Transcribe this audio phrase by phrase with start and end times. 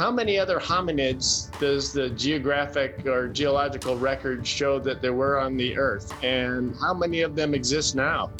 [0.00, 5.58] how many other hominids does the geographic or geological record show that there were on
[5.58, 6.10] the earth?
[6.24, 8.30] And how many of them exist now?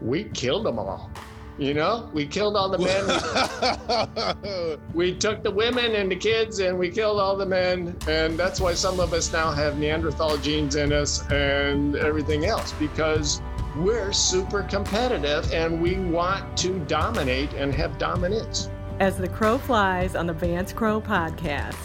[0.00, 1.10] We killed them all.
[1.58, 4.78] You know, we killed all the men.
[4.94, 7.94] we took the women and the kids and we killed all the men.
[8.08, 12.72] And that's why some of us now have Neanderthal genes in us and everything else
[12.78, 13.42] because
[13.76, 18.70] we're super competitive and we want to dominate and have dominance.
[19.00, 21.76] As the crow flies on the Vance Crowe podcast.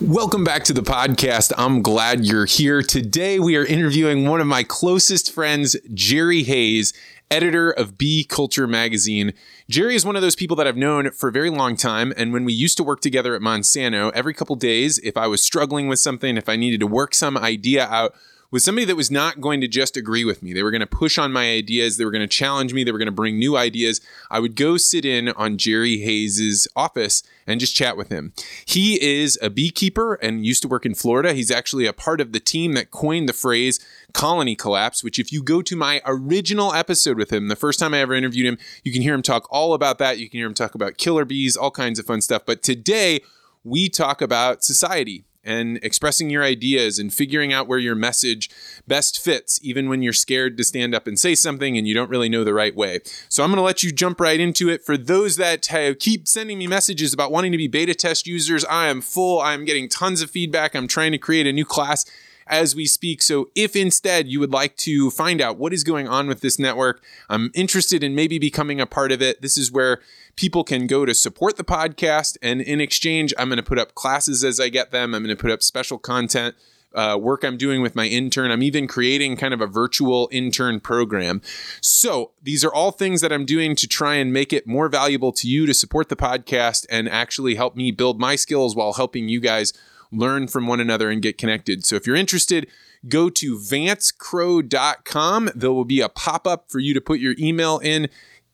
[0.00, 1.52] Welcome back to the podcast.
[1.58, 2.82] I'm glad you're here.
[2.82, 6.92] Today, we are interviewing one of my closest friends, Jerry Hayes,
[7.28, 9.32] editor of Bee Culture magazine.
[9.68, 12.12] Jerry is one of those people that I've known for a very long time.
[12.16, 15.42] And when we used to work together at Monsanto, every couple days, if I was
[15.42, 18.14] struggling with something, if I needed to work some idea out,
[18.50, 20.54] was somebody that was not going to just agree with me.
[20.54, 21.96] They were going to push on my ideas.
[21.96, 22.82] They were going to challenge me.
[22.82, 24.00] They were going to bring new ideas.
[24.30, 28.32] I would go sit in on Jerry Hayes's office and just chat with him.
[28.64, 31.34] He is a beekeeper and used to work in Florida.
[31.34, 35.30] He's actually a part of the team that coined the phrase colony collapse, which if
[35.30, 38.58] you go to my original episode with him, the first time I ever interviewed him,
[38.82, 40.18] you can hear him talk all about that.
[40.18, 42.46] You can hear him talk about killer bees, all kinds of fun stuff.
[42.46, 43.20] But today,
[43.64, 48.50] we talk about society and expressing your ideas and figuring out where your message
[48.86, 52.10] best fits, even when you're scared to stand up and say something and you don't
[52.10, 53.00] really know the right way.
[53.30, 54.84] So I'm going to let you jump right into it.
[54.84, 58.62] For those that have, keep sending me messages about wanting to be beta test users,
[58.66, 59.40] I am full.
[59.40, 60.76] I'm getting tons of feedback.
[60.76, 62.04] I'm trying to create a new class
[62.48, 63.22] as we speak.
[63.22, 66.58] So if instead you would like to find out what is going on with this
[66.58, 69.42] network, I'm interested in maybe becoming a part of it.
[69.42, 70.00] This is where
[70.36, 72.36] people can go to support the podcast.
[72.42, 75.14] And in exchange, I'm going to put up classes as I get them.
[75.14, 76.54] I'm going to put up special content.
[76.94, 78.50] Uh, work I'm doing with my intern.
[78.50, 81.42] I'm even creating kind of a virtual intern program.
[81.82, 85.30] So these are all things that I'm doing to try and make it more valuable
[85.32, 89.28] to you to support the podcast and actually help me build my skills while helping
[89.28, 89.74] you guys
[90.12, 91.86] learn from one another and get connected.
[91.86, 92.68] So if you're interested,
[93.08, 95.50] go to vancecrowe.com.
[95.54, 98.08] There will be a pop up for you to put your email in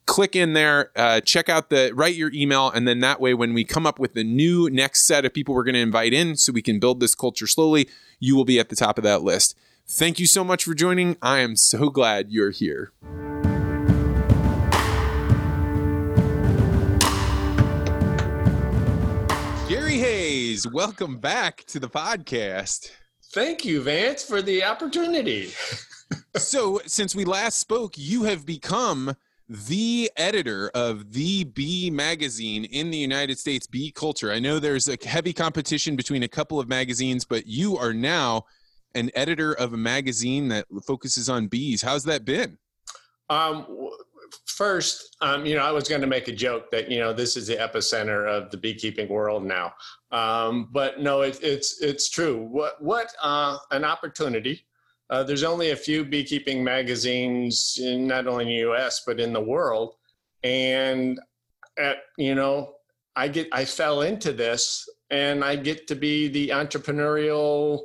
[0.07, 3.55] click in there, uh, check out the, write your email, and then that way, when
[3.55, 6.37] we come up with the new next set of people we're going to invite in
[6.37, 7.89] so we can build this culture slowly,
[8.19, 9.57] you will be at the top of that list.
[9.87, 11.17] Thank you so much for joining.
[11.21, 12.93] I am so glad you're here.
[20.63, 22.91] Welcome back to the podcast.
[23.33, 25.51] Thank you, Vance, for the opportunity.
[26.37, 29.17] so, since we last spoke, you have become
[29.49, 34.31] the editor of the Bee magazine in the United States, Bee Culture.
[34.31, 38.45] I know there's a heavy competition between a couple of magazines, but you are now
[38.95, 41.83] an editor of a magazine that focuses on bees.
[41.83, 42.59] How's that been?
[43.29, 43.67] Um,
[44.57, 47.37] first, um, you know, I was going to make a joke that you know this
[47.37, 49.75] is the epicenter of the beekeeping world now,
[50.11, 52.47] um, but no, it, it's it's true.
[52.51, 54.67] What what uh, an opportunity
[55.11, 59.03] uh, there's only a few beekeeping magazines, in, not only in the U.S.
[59.07, 59.95] but in the world,
[60.43, 61.21] and
[61.79, 62.75] at you know,
[63.15, 67.85] I get I fell into this, and I get to be the entrepreneurial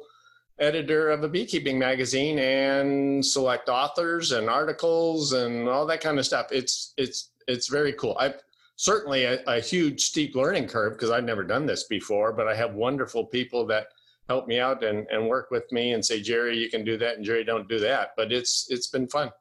[0.59, 6.25] editor of a beekeeping magazine and select authors and articles and all that kind of
[6.25, 6.47] stuff.
[6.51, 8.15] It's it's it's very cool.
[8.19, 8.33] I
[8.75, 12.55] certainly a, a huge steep learning curve because I've never done this before, but I
[12.55, 13.87] have wonderful people that
[14.29, 17.15] help me out and, and work with me and say, Jerry, you can do that,
[17.15, 18.11] and Jerry, don't do that.
[18.15, 19.31] But it's it's been fun.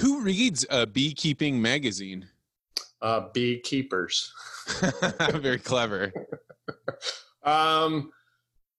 [0.00, 2.28] Who reads a beekeeping magazine?
[3.00, 4.32] Uh, beekeepers.
[5.32, 6.12] Very clever.
[7.42, 8.12] um,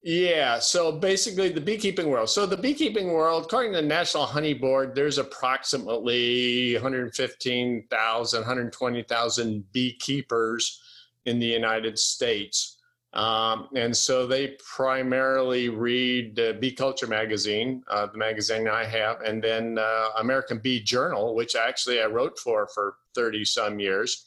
[0.03, 0.59] yeah.
[0.59, 2.29] So basically, the beekeeping world.
[2.29, 10.81] So the beekeeping world, according to the National Honey Board, there's approximately 115,000, 120,000 beekeepers
[11.25, 12.77] in the United States.
[13.13, 19.21] Um, and so they primarily read uh, Bee Culture magazine, uh, the magazine I have,
[19.21, 24.25] and then uh, American Bee Journal, which actually I wrote for for 30 some years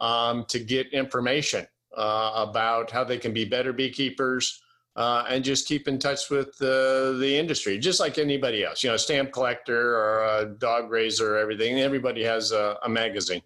[0.00, 1.66] um, to get information
[1.96, 4.60] uh, about how they can be better beekeepers
[4.96, 8.82] uh, and just keep in touch with the, the industry, just like anybody else.
[8.82, 11.80] You know, a stamp collector or a dog raiser, or everything.
[11.80, 13.42] Everybody has a, a magazine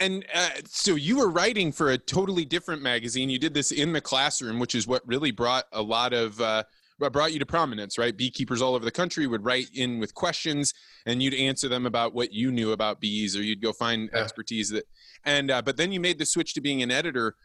[0.00, 3.30] and uh, so you were writing for a totally different magazine.
[3.30, 6.64] You did this in the classroom, which is what really brought a lot of uh,
[6.98, 8.16] brought you to prominence, right?
[8.16, 10.74] Beekeepers all over the country would write in with questions,
[11.06, 14.20] and you'd answer them about what you knew about bees, or you'd go find yeah.
[14.20, 14.84] expertise that.
[15.24, 17.36] And uh, but then you made the switch to being an editor.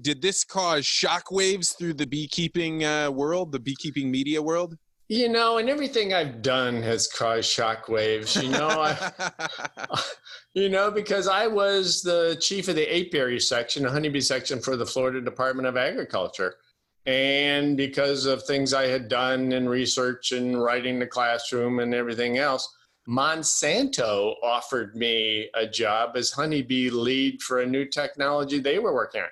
[0.00, 4.76] Did this cause shockwaves through the beekeeping uh, world, the beekeeping media world?
[5.08, 8.42] You know, and everything I've done has caused shockwaves.
[8.42, 10.00] You know, I,
[10.54, 14.76] you know, because I was the chief of the apiary section, the honeybee section for
[14.76, 16.56] the Florida Department of Agriculture.
[17.04, 22.38] And because of things I had done in research and writing the classroom and everything
[22.38, 22.66] else,
[23.06, 29.20] Monsanto offered me a job as honeybee lead for a new technology they were working
[29.20, 29.28] on.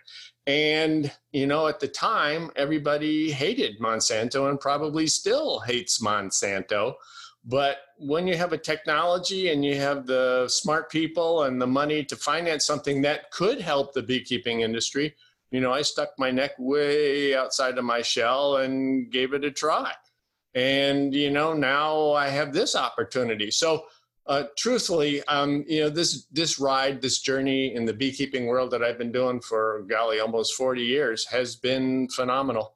[0.47, 6.94] And, you know, at the time, everybody hated Monsanto and probably still hates Monsanto.
[7.44, 12.05] But when you have a technology and you have the smart people and the money
[12.05, 15.15] to finance something that could help the beekeeping industry,
[15.50, 19.50] you know, I stuck my neck way outside of my shell and gave it a
[19.50, 19.93] try.
[20.55, 23.50] And, you know, now I have this opportunity.
[23.50, 23.85] So,
[24.27, 28.83] uh, truthfully, um, you know, this this ride, this journey in the beekeeping world that
[28.83, 32.75] I've been doing for golly almost forty years has been phenomenal.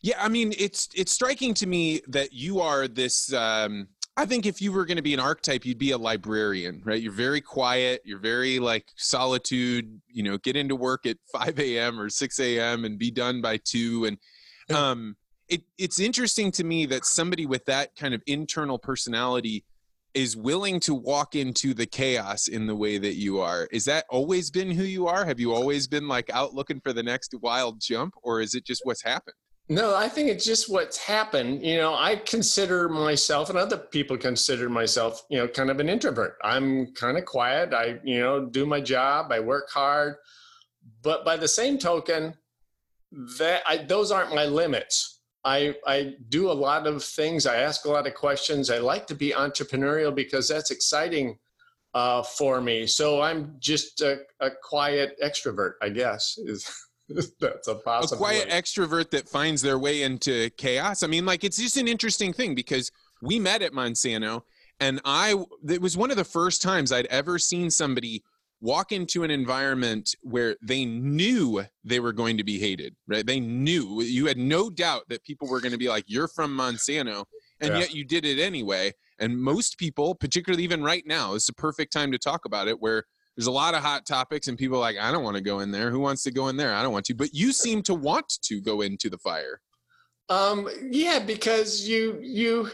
[0.00, 3.32] Yeah, I mean, it's it's striking to me that you are this.
[3.32, 6.82] Um, I think if you were going to be an archetype, you'd be a librarian,
[6.84, 7.00] right?
[7.00, 8.02] You're very quiet.
[8.04, 10.00] You're very like solitude.
[10.08, 11.98] You know, get into work at five a.m.
[11.98, 12.84] or six a.m.
[12.84, 14.04] and be done by two.
[14.04, 15.16] And um,
[15.48, 19.64] it it's interesting to me that somebody with that kind of internal personality
[20.14, 23.68] is willing to walk into the chaos in the way that you are.
[23.72, 25.24] Is that always been who you are?
[25.24, 28.64] Have you always been like out looking for the next wild jump or is it
[28.64, 29.36] just what's happened?
[29.68, 31.64] No, I think it's just what's happened.
[31.64, 35.88] You know, I consider myself and other people consider myself, you know, kind of an
[35.88, 36.36] introvert.
[36.42, 37.72] I'm kind of quiet.
[37.72, 40.16] I, you know, do my job, I work hard.
[41.02, 42.34] But by the same token,
[43.38, 45.20] that I, those aren't my limits.
[45.44, 47.46] I, I do a lot of things.
[47.46, 48.70] I ask a lot of questions.
[48.70, 51.38] I like to be entrepreneurial because that's exciting
[51.94, 52.86] uh, for me.
[52.86, 56.38] So I'm just a, a quiet extrovert, I guess.
[56.38, 56.70] Is
[57.40, 58.14] that's a possible.
[58.14, 61.02] A quiet extrovert that finds their way into chaos.
[61.02, 62.90] I mean, like it's just an interesting thing because
[63.20, 64.42] we met at Monsanto,
[64.80, 65.34] and I
[65.68, 68.22] it was one of the first times I'd ever seen somebody
[68.62, 73.26] walk into an environment where they knew they were going to be hated, right?
[73.26, 76.56] They knew you had no doubt that people were going to be like, "You're from
[76.56, 77.24] Monsanto,"
[77.60, 77.80] and yeah.
[77.80, 78.92] yet you did it anyway.
[79.18, 82.80] And most people, particularly even right now, it's a perfect time to talk about it,
[82.80, 83.04] where
[83.36, 85.72] there's a lot of hot topics and people like, "I don't want to go in
[85.72, 85.90] there.
[85.90, 86.72] Who wants to go in there?
[86.72, 89.60] I don't want to." But you seem to want to go into the fire.
[90.28, 92.70] Um, yeah, because you you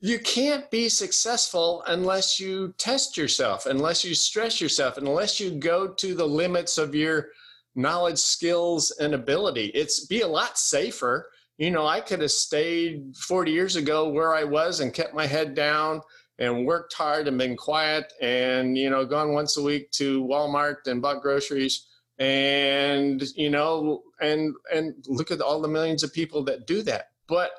[0.00, 5.88] you can't be successful unless you test yourself, unless you stress yourself, unless you go
[5.88, 7.28] to the limits of your
[7.74, 9.66] knowledge, skills, and ability.
[9.74, 11.30] It's be a lot safer.
[11.58, 15.26] You know, I could have stayed 40 years ago where I was and kept my
[15.26, 16.02] head down
[16.38, 20.86] and worked hard and been quiet and, you know, gone once a week to Walmart
[20.86, 21.86] and bought groceries
[22.18, 27.06] and, you know, and and look at all the millions of people that do that.
[27.26, 27.52] But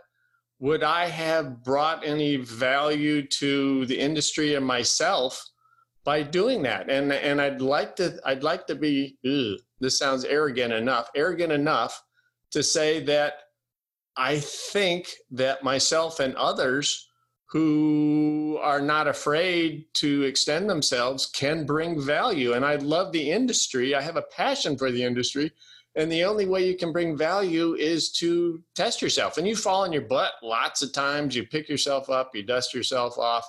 [0.59, 5.43] would I have brought any value to the industry and myself
[6.03, 6.89] by doing that?
[6.89, 11.51] And and I'd like to I'd like to be ugh, this sounds arrogant enough arrogant
[11.51, 12.01] enough
[12.51, 13.33] to say that
[14.15, 17.07] I think that myself and others
[17.49, 22.53] who are not afraid to extend themselves can bring value.
[22.53, 23.95] And I love the industry.
[23.95, 25.51] I have a passion for the industry.
[25.97, 29.39] And the only way you can bring value is to test yourself.
[29.39, 31.35] And you fall on your butt lots of times.
[31.35, 33.45] You pick yourself up, you dust yourself off,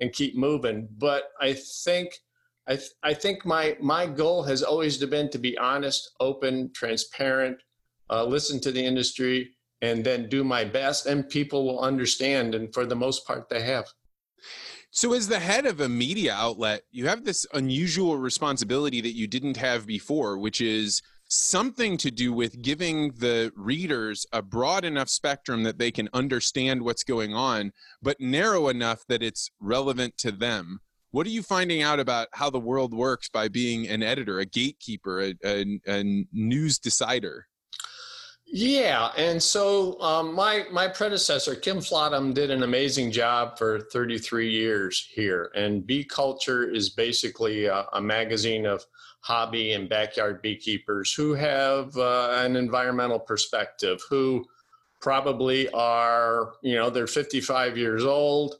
[0.00, 0.88] and keep moving.
[0.98, 2.18] But I think
[2.66, 7.58] I, th- I think my my goal has always been to be honest, open, transparent,
[8.10, 12.56] uh, listen to the industry, and then do my best, and people will understand.
[12.56, 13.86] And for the most part, they have.
[14.90, 19.26] So, as the head of a media outlet, you have this unusual responsibility that you
[19.26, 21.00] didn't have before, which is
[21.32, 26.82] something to do with giving the readers a broad enough spectrum that they can understand
[26.82, 27.72] what's going on,
[28.02, 30.80] but narrow enough that it's relevant to them.
[31.10, 34.44] What are you finding out about how the world works by being an editor, a
[34.44, 37.46] gatekeeper, a, a, a news decider?
[38.46, 44.50] Yeah, and so um, my my predecessor Kim Flottum did an amazing job for 33
[44.50, 48.84] years here, and Bee Culture is basically a, a magazine of
[49.22, 54.44] hobby and backyard beekeepers who have uh, an environmental perspective, who
[55.00, 58.56] probably are, you know, they're 55 years old.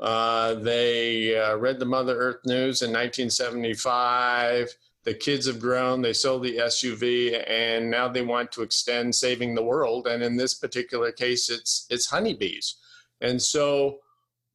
[0.00, 4.74] Uh, they uh, read the Mother Earth News in 1975.
[5.04, 9.54] The kids have grown, they sold the SUV, and now they want to extend saving
[9.54, 10.06] the world.
[10.06, 12.76] And in this particular case, it's, it's honeybees.
[13.20, 13.98] And so,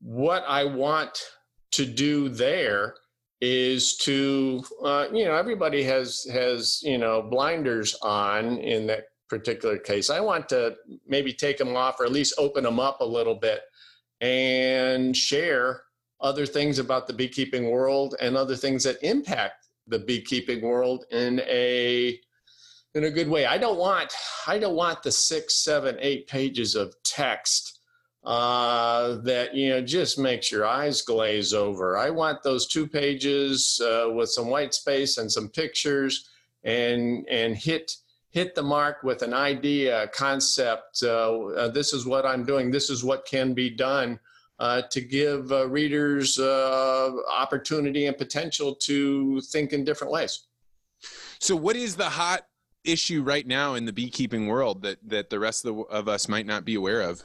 [0.02, 1.18] what I want
[1.72, 2.96] to do there
[3.42, 9.78] is to uh, you know everybody has has you know blinders on in that particular
[9.78, 10.10] case.
[10.10, 10.76] I want to
[11.08, 13.62] maybe take them off or at least open them up a little bit
[14.20, 15.84] and share
[16.20, 21.42] other things about the beekeeping world and other things that impact the beekeeping world in
[21.48, 22.20] a
[22.94, 23.46] in a good way.
[23.46, 24.14] I don't want
[24.46, 27.80] I don't want the six, seven, eight pages of text
[28.24, 31.98] uh, that you know just makes your eyes glaze over.
[31.98, 36.30] I want those two pages uh, with some white space and some pictures,
[36.64, 37.96] and and hit
[38.30, 41.02] hit the mark with an idea, a concept.
[41.04, 42.70] Uh, uh this is what I'm doing.
[42.70, 44.20] This is what can be done.
[44.60, 50.46] Uh, to give readers opportunity and potential to think in different ways.
[51.40, 52.46] So, what is the hot
[52.84, 56.30] issue right now in the beekeeping world that that the rest of, the, of us
[56.30, 57.24] might not be aware of?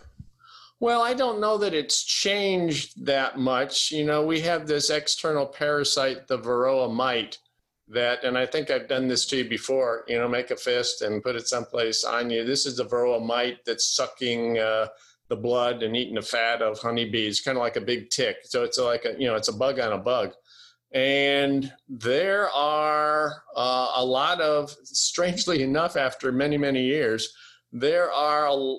[0.78, 3.90] Well, I don't know that it's changed that much.
[3.90, 7.38] You know, we have this external parasite, the varroa mite,
[7.88, 11.02] that, and I think I've done this to you before, you know, make a fist
[11.02, 12.44] and put it someplace on you.
[12.44, 14.88] This is the varroa mite that's sucking uh,
[15.28, 18.36] the blood and eating the fat of honeybees, kind of like a big tick.
[18.44, 20.32] So it's like a, you know, it's a bug on a bug.
[20.92, 27.32] And there are uh, a lot of, strangely enough, after many, many years,
[27.72, 28.76] there are a,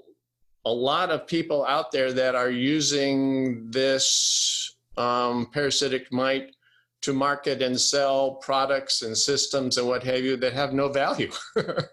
[0.68, 6.54] a lot of people out there that are using this um, parasitic mite
[7.02, 11.32] to market and sell products and systems and what have you that have no value.
[11.58, 11.86] uh,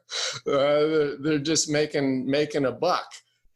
[1.20, 3.06] they're just making making a buck.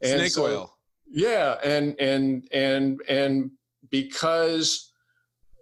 [0.02, 0.78] And Snake so, oil.
[1.10, 3.50] Yeah, and and and and
[3.90, 4.92] because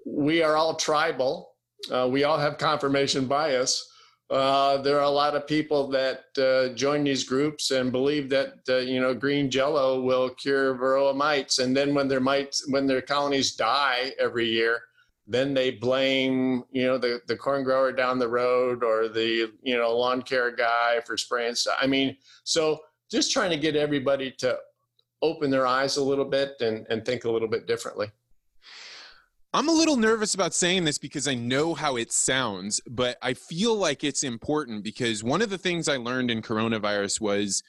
[0.04, 1.52] we are all tribal,
[1.90, 3.88] uh, we all have confirmation bias
[4.28, 8.54] uh, there are a lot of people that uh, join these groups and believe that
[8.68, 12.86] uh, you know green jello will cure varroa mites, and then when their mites when
[12.86, 14.80] their colonies die every year,
[15.28, 19.76] then they blame you know the the corn grower down the road or the you
[19.76, 21.76] know lawn care guy for spraying stuff.
[21.80, 24.58] I mean, so just trying to get everybody to
[25.22, 28.10] open their eyes a little bit and and think a little bit differently.
[29.56, 33.32] I'm a little nervous about saying this because I know how it sounds, but I
[33.32, 37.62] feel like it's important because one of the things I learned in coronavirus was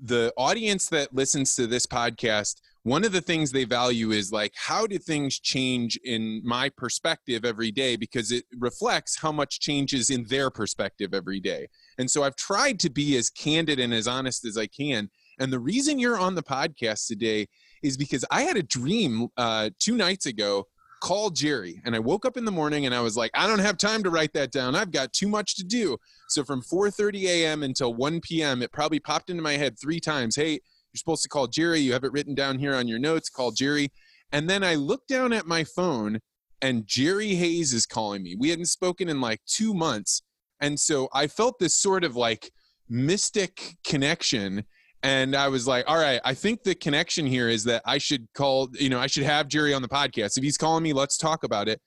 [0.00, 4.52] the audience that listens to this podcast one of the things they value is like
[4.54, 7.96] how do things change in my perspective every day?
[7.96, 11.66] Because it reflects how much changes in their perspective every day.
[11.98, 15.10] And so i've tried to be as candid and as honest as i can.
[15.40, 17.48] And the reason you're on the podcast today
[17.82, 20.68] is because i had a dream uh, two nights ago
[21.00, 21.80] call Jerry.
[21.84, 24.02] And I woke up in the morning and I was like, I don't have time
[24.02, 24.74] to write that down.
[24.74, 25.96] I've got too much to do.
[26.28, 27.62] So from 4:30 a.m.
[27.62, 30.36] until 1 p.m., it probably popped into my head three times.
[30.36, 31.80] Hey, you're supposed to call Jerry.
[31.80, 33.28] You have it written down here on your notes.
[33.28, 33.90] Call Jerry.
[34.32, 36.20] And then I looked down at my phone
[36.62, 38.34] and Jerry Hayes is calling me.
[38.38, 40.22] We hadn't spoken in like two months.
[40.60, 42.50] And so I felt this sort of like
[42.88, 44.64] mystic connection
[45.02, 48.26] and I was like, all right, I think the connection here is that I should
[48.34, 50.36] call, you know, I should have Jerry on the podcast.
[50.36, 51.80] If he's calling me, let's talk about it.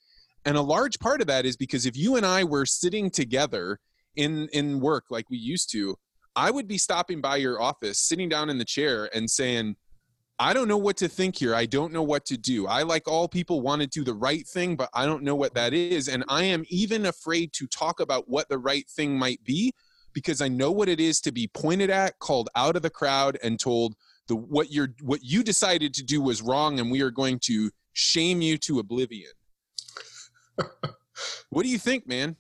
[0.46, 3.80] And a large part of that is because if you and I were sitting together
[4.16, 5.96] in in work like we used to,
[6.36, 9.76] I would be stopping by your office, sitting down in the chair and saying,
[10.42, 11.54] I don't know what to think here.
[11.54, 12.66] I don't know what to do.
[12.66, 15.54] I, like all people, want to do the right thing, but I don't know what
[15.56, 16.08] that is.
[16.08, 19.74] And I am even afraid to talk about what the right thing might be
[20.20, 23.38] because I know what it is to be pointed at, called out of the crowd,
[23.42, 23.96] and told
[24.28, 27.72] the what you're what you decided to do was wrong, and we are going to
[27.94, 29.32] shame you to oblivion.
[31.50, 32.36] what do you think, man?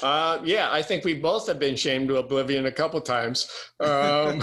[0.00, 3.50] Uh, yeah, I think we both have been shamed to oblivion a couple times.
[3.80, 4.40] Um,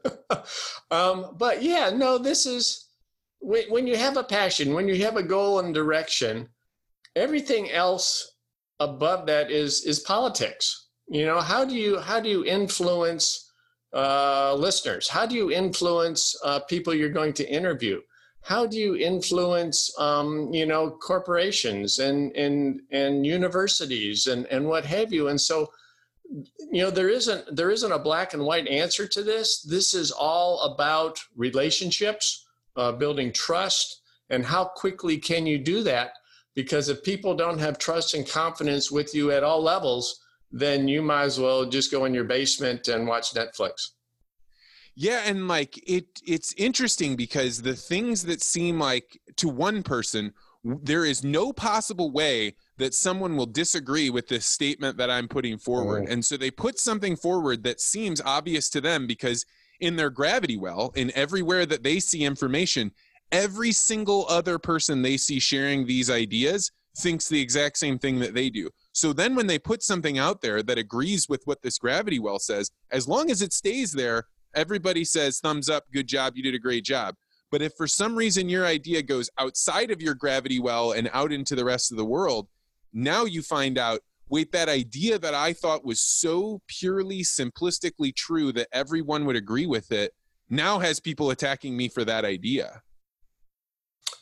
[0.90, 2.88] um, but yeah, no, this is
[3.38, 6.48] when, when you have a passion, when you have a goal and direction,
[7.14, 8.36] everything else
[8.78, 13.46] above that is is politics you know how do you how do you influence
[13.92, 15.08] uh, listeners?
[15.08, 18.00] How do you influence uh, people you're going to interview?
[18.42, 24.84] How do you influence um, you know corporations and and and universities and and what
[24.84, 25.28] have you?
[25.28, 25.70] And so
[26.70, 29.62] you know there isn't there isn't a black and white answer to this.
[29.62, 32.46] This is all about relationships
[32.76, 34.02] uh, building trust.
[34.28, 36.12] And how quickly can you do that?
[36.54, 40.20] Because if people don't have trust and confidence with you at all levels
[40.58, 43.90] then you might as well just go in your basement and watch Netflix.
[44.94, 50.32] Yeah, and like it it's interesting because the things that seem like to one person
[50.64, 55.58] there is no possible way that someone will disagree with this statement that I'm putting
[55.58, 56.06] forward.
[56.08, 56.12] Oh.
[56.12, 59.44] And so they put something forward that seems obvious to them because
[59.80, 62.90] in their gravity well, in everywhere that they see information,
[63.32, 68.34] every single other person they see sharing these ideas thinks the exact same thing that
[68.34, 68.70] they do.
[68.96, 72.38] So then when they put something out there that agrees with what this gravity well
[72.38, 74.24] says, as long as it stays there,
[74.54, 77.14] everybody says thumbs up, good job, you did a great job.
[77.50, 81.30] But if for some reason your idea goes outside of your gravity well and out
[81.30, 82.48] into the rest of the world,
[82.94, 84.00] now you find out
[84.30, 89.66] wait, that idea that I thought was so purely simplistically true that everyone would agree
[89.66, 90.14] with it
[90.48, 92.80] now has people attacking me for that idea.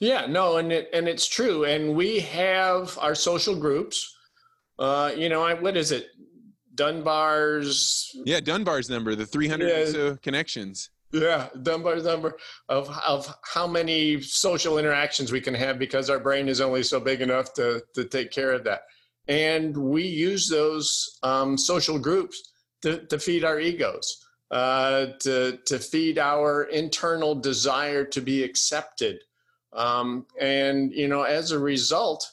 [0.00, 1.64] Yeah, no, and it and it's true.
[1.64, 4.13] And we have our social groups.
[4.78, 6.08] Uh, you know, I, what is it?
[6.74, 8.10] Dunbar's.
[8.24, 9.84] Yeah, Dunbar's number, the 300 yeah.
[9.86, 10.90] so connections.
[11.12, 12.36] Yeah, Dunbar's number
[12.68, 16.98] of of how many social interactions we can have because our brain is only so
[16.98, 18.82] big enough to to take care of that.
[19.28, 22.52] And we use those um, social groups
[22.82, 29.20] to, to feed our egos, uh, to to feed our internal desire to be accepted
[29.74, 32.30] um, and, you know, as a result,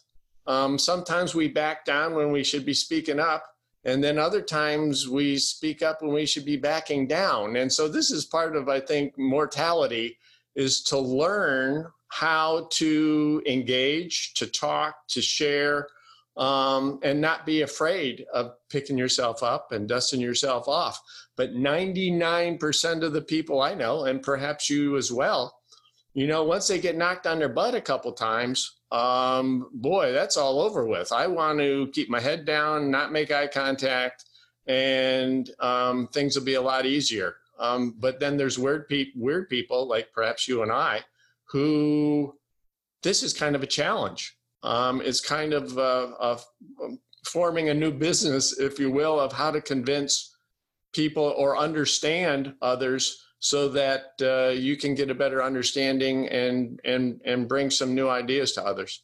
[0.52, 3.46] um, sometimes we back down when we should be speaking up.
[3.86, 7.56] And then other times we speak up when we should be backing down.
[7.56, 10.18] And so this is part of, I think, mortality
[10.56, 15.88] is to learn how to engage, to talk, to share,
[16.36, 21.02] um, and not be afraid of picking yourself up and dusting yourself off.
[21.38, 25.61] But 99% of the people I know, and perhaps you as well,
[26.14, 30.36] you know, once they get knocked on their butt a couple times, um, boy, that's
[30.38, 31.12] all over with.
[31.12, 34.26] I want to keep my head down, not make eye contact,
[34.68, 37.38] and um, things will be a lot easier.
[37.60, 41.02] Um, but then there's weird, pe- weird people like perhaps you and I,
[41.46, 42.36] who
[43.04, 44.38] this is kind of a challenge.
[44.64, 46.38] Um, it's kind of uh,
[46.84, 50.36] um, forming a new business, if you will, of how to convince
[50.92, 57.20] people or understand others so that uh, you can get a better understanding and and
[57.26, 59.04] and bring some new ideas to others.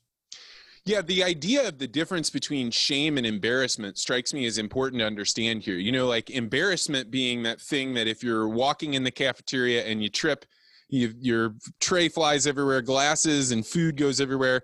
[0.86, 5.08] Yeah the idea of the difference between shame and embarrassment strikes me as important to
[5.08, 5.78] understand here.
[5.78, 10.04] You know like embarrassment being that thing that if you're walking in the cafeteria and
[10.04, 10.46] you trip
[10.88, 14.62] you, your tray flies everywhere glasses and food goes everywhere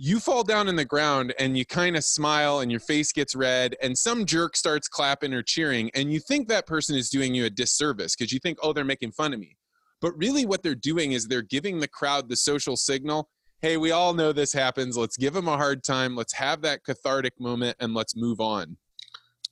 [0.00, 3.34] you fall down in the ground and you kind of smile and your face gets
[3.34, 7.34] red and some jerk starts clapping or cheering and you think that person is doing
[7.34, 9.56] you a disservice because you think oh they're making fun of me.
[10.00, 13.28] But really what they're doing is they're giving the crowd the social signal
[13.60, 14.96] hey we all know this happens.
[14.96, 16.14] Let's give them a hard time.
[16.14, 18.76] Let's have that cathartic moment and let's move on.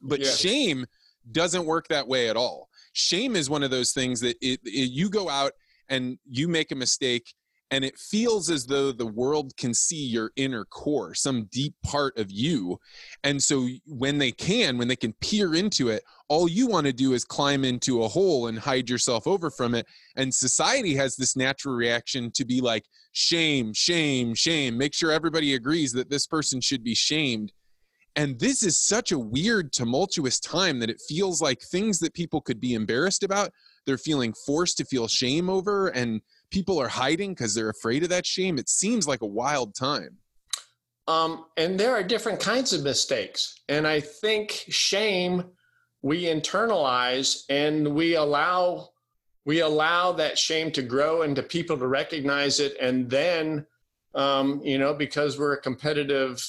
[0.00, 0.38] But yes.
[0.38, 0.86] shame
[1.32, 2.68] doesn't work that way at all.
[2.92, 5.52] Shame is one of those things that it, it, you go out
[5.88, 7.34] and you make a mistake
[7.70, 12.16] and it feels as though the world can see your inner core some deep part
[12.18, 12.78] of you.
[13.24, 16.92] And so when they can when they can peer into it all you want to
[16.92, 19.86] do is climb into a hole and hide yourself over from it.
[20.16, 24.76] And society has this natural reaction to be like shame shame shame.
[24.76, 27.52] Make sure everybody agrees that this person should be shamed.
[28.14, 32.40] And this is such a weird tumultuous time that it feels like things that people
[32.40, 33.50] could be embarrassed about
[33.86, 36.20] they're feeling forced to feel shame over and
[36.50, 38.58] people are hiding because they're afraid of that shame.
[38.58, 40.18] It seems like a wild time.
[41.08, 43.60] Um, and there are different kinds of mistakes.
[43.68, 45.44] And I think shame
[46.02, 48.90] we internalize and we allow
[49.44, 53.66] we allow that shame to grow and to people to recognize it and then
[54.14, 56.44] um, you know because we're a competitive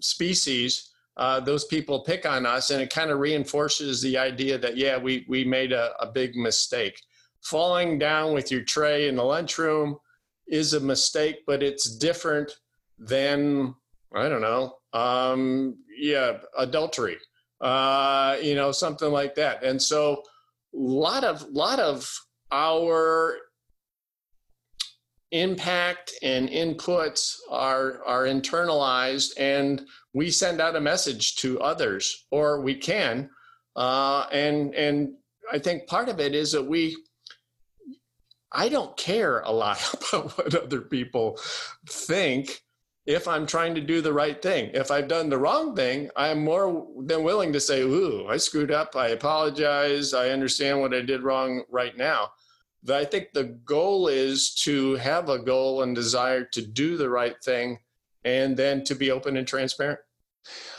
[0.00, 4.76] species uh, those people pick on us and it kind of reinforces the idea that
[4.76, 7.00] yeah we we made a, a big mistake
[7.42, 9.96] falling down with your tray in the lunchroom
[10.48, 12.52] is a mistake, but it's different
[12.98, 13.74] than
[14.14, 17.18] I don't know, um, yeah, adultery,
[17.60, 19.62] uh, you know, something like that.
[19.62, 20.22] And so,
[20.74, 22.10] a lot of lot of
[22.50, 23.36] our
[25.32, 32.60] impact and inputs are are internalized, and we send out a message to others, or
[32.60, 33.28] we can,
[33.74, 35.14] uh, and and
[35.52, 36.96] I think part of it is that we
[38.56, 39.78] I don't care a lot
[40.10, 41.38] about what other people
[41.88, 42.62] think
[43.04, 44.70] if I'm trying to do the right thing.
[44.72, 48.72] If I've done the wrong thing, I'm more than willing to say, Ooh, I screwed
[48.72, 48.96] up.
[48.96, 50.14] I apologize.
[50.14, 52.30] I understand what I did wrong right now.
[52.82, 57.10] But I think the goal is to have a goal and desire to do the
[57.10, 57.78] right thing
[58.24, 60.00] and then to be open and transparent.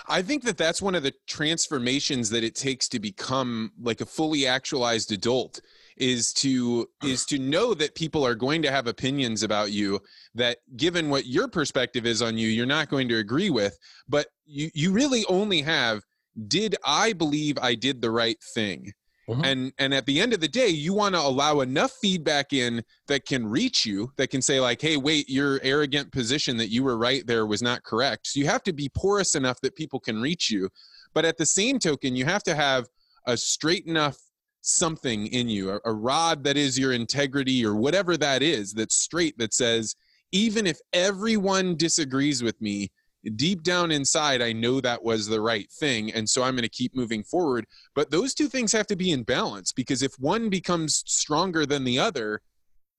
[0.08, 4.06] I think that that's one of the transformations that it takes to become like a
[4.06, 5.62] fully actualized adult
[5.98, 10.00] is to is to know that people are going to have opinions about you
[10.36, 14.28] that given what your perspective is on you you're not going to agree with but
[14.46, 16.02] you you really only have
[16.48, 18.92] did i believe i did the right thing
[19.30, 19.44] Mm-hmm.
[19.44, 22.82] And and at the end of the day, you want to allow enough feedback in
[23.08, 26.82] that can reach you, that can say like, "Hey, wait, your arrogant position that you
[26.82, 30.00] were right there was not correct." So you have to be porous enough that people
[30.00, 30.70] can reach you.
[31.14, 32.88] But at the same token, you have to have
[33.26, 34.18] a straight enough
[34.62, 38.96] something in you, a, a rod that is your integrity or whatever that is, that's
[38.96, 39.96] straight that says,
[40.32, 42.90] even if everyone disagrees with me,
[43.36, 46.12] deep down inside, I know that was the right thing.
[46.14, 47.66] And so I'm going to keep moving forward.
[47.96, 51.84] But those two things have to be in balance because if one becomes stronger than
[51.84, 52.42] the other,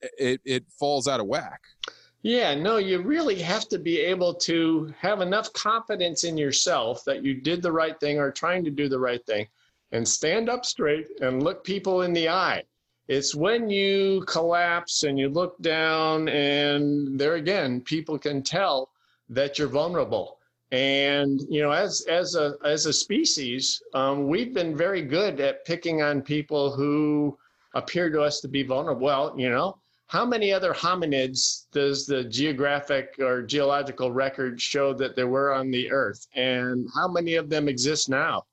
[0.01, 1.61] it, it falls out of whack.
[2.21, 7.23] Yeah, no, you really have to be able to have enough confidence in yourself that
[7.23, 9.47] you did the right thing or trying to do the right thing
[9.91, 12.63] and stand up straight and look people in the eye.
[13.07, 18.91] It's when you collapse and you look down, and there again, people can tell
[19.29, 20.37] that you're vulnerable.
[20.71, 25.65] And you know, as as a as a species, um, we've been very good at
[25.65, 27.35] picking on people who
[27.73, 29.01] appear to us to be vulnerable.
[29.01, 35.15] Well, you know, how many other hominids does the geographic or geological record show that
[35.15, 38.45] there were on the Earth, and how many of them exist now?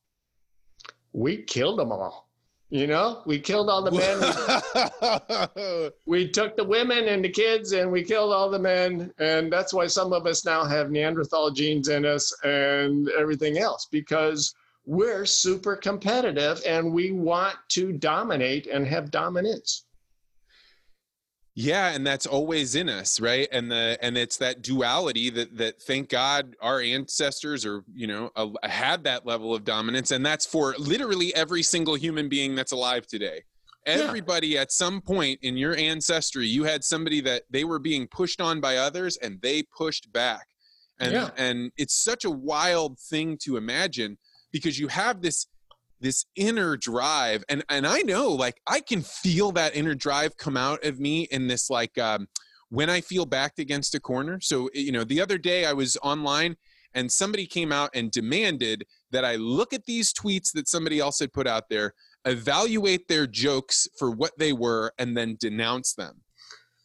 [1.17, 2.29] We killed them all.
[2.69, 5.93] You know, we killed all the men.
[6.07, 9.15] we took the women and the kids and we killed all the men.
[9.19, 13.89] And that's why some of us now have Neanderthal genes in us and everything else
[13.91, 19.86] because we're super competitive and we want to dominate and have dominance.
[21.59, 23.49] Yeah, and that's always in us, right?
[23.51, 28.31] And the and it's that duality that that thank God our ancestors or you know
[28.37, 32.73] uh, had that level of dominance, and that's for literally every single human being that's
[32.73, 33.43] alive today.
[33.87, 34.63] Everybody yeah.
[34.63, 38.61] at some point in your ancestry, you had somebody that they were being pushed on
[38.61, 40.49] by others, and they pushed back,
[41.01, 41.31] and yeah.
[41.39, 44.19] and it's such a wild thing to imagine
[44.53, 45.47] because you have this
[46.01, 50.57] this inner drive and and i know like i can feel that inner drive come
[50.57, 52.27] out of me in this like um,
[52.69, 54.39] when i feel backed against a corner.
[54.41, 56.57] So you know the other day i was online
[56.95, 61.19] and somebody came out and demanded that i look at these tweets that somebody else
[61.19, 61.95] had put out there
[62.27, 66.23] evaluate their jokes for what they were and then denounce them.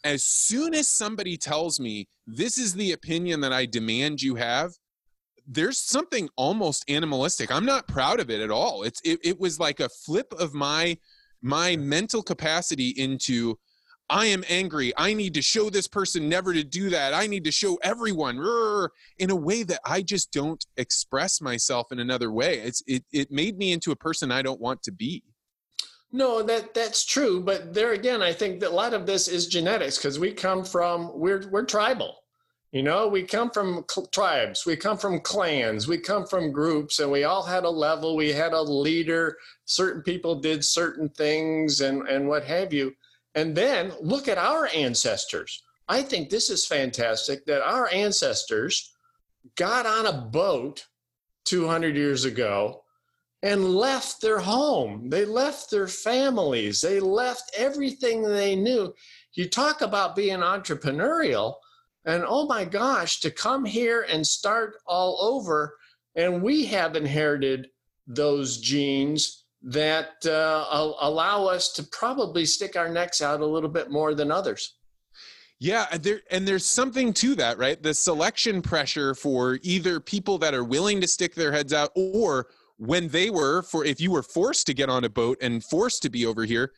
[0.04, 4.72] As soon as somebody tells me this is the opinion that i demand you have
[5.52, 7.52] there's something almost animalistic.
[7.52, 8.84] I'm not proud of it at all.
[8.84, 10.98] It's it, it was like a flip of my
[11.42, 13.60] my mental capacity into
[14.10, 14.94] I am angry.
[14.98, 17.14] I need to show this person never to do that.
[17.14, 18.38] I need to show everyone
[19.18, 22.60] in a way that I just don't express myself in another way.
[22.60, 25.24] It's it it made me into a person I don't want to be.
[26.14, 29.48] No, that that's true, but there again, I think that a lot of this is
[29.48, 32.21] genetics because we come from we're we're tribal.
[32.72, 37.00] You know, we come from cl- tribes, we come from clans, we come from groups,
[37.00, 41.82] and we all had a level, we had a leader, certain people did certain things,
[41.82, 42.94] and, and what have you.
[43.36, 45.64] And then look at our ancestors.
[45.90, 48.94] I think this is fantastic that our ancestors
[49.58, 50.86] got on a boat
[51.46, 52.84] 200 years ago
[53.44, 55.10] and left their home.
[55.10, 56.80] They left their families.
[56.80, 58.94] They left everything they knew.
[59.34, 61.56] You talk about being entrepreneurial
[62.06, 65.76] and oh my gosh, to come here and start all over.
[66.16, 67.68] And we have inherited
[68.08, 70.66] those genes that uh,
[71.00, 74.78] allow us to probably stick our necks out a little bit more than others.
[75.60, 77.82] Yeah, there and there's something to that, right?
[77.82, 82.48] The selection pressure for either people that are willing to stick their heads out or
[82.78, 86.02] when they were for if you were forced to get on a boat and forced
[86.02, 86.72] to be over here,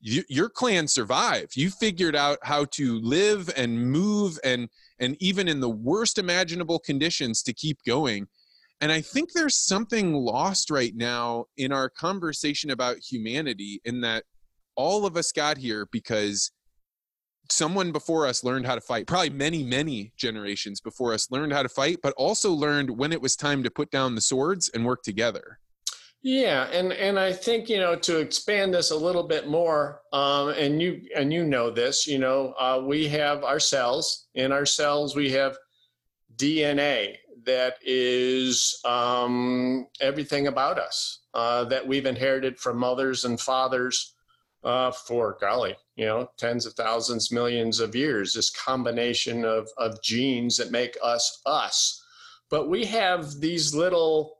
[0.00, 1.56] you, your clan survived.
[1.56, 6.78] You figured out how to live and move and and even in the worst imaginable
[6.78, 8.26] conditions to keep going.
[8.80, 14.24] And I think there's something lost right now in our conversation about humanity in that
[14.74, 16.50] all of us got here because
[17.50, 19.06] someone before us learned how to fight.
[19.06, 23.20] Probably many, many generations before us learned how to fight, but also learned when it
[23.20, 25.59] was time to put down the swords and work together.
[26.22, 30.50] Yeah, and and I think you know to expand this a little bit more, um,
[30.50, 34.26] and you and you know this, you know, uh, we have our cells.
[34.34, 35.56] In our cells, we have
[36.36, 44.14] DNA that is um, everything about us uh, that we've inherited from mothers and fathers
[44.62, 48.34] uh, for golly, you know, tens of thousands, millions of years.
[48.34, 52.04] This combination of of genes that make us us,
[52.50, 54.39] but we have these little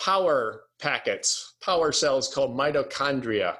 [0.00, 3.56] power packets, power cells called mitochondria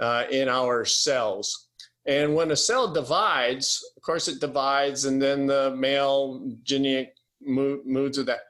[0.00, 1.68] uh, in our cells.
[2.06, 8.18] And when a cell divides, of course, it divides, and then the male genetic moods
[8.18, 8.40] of that.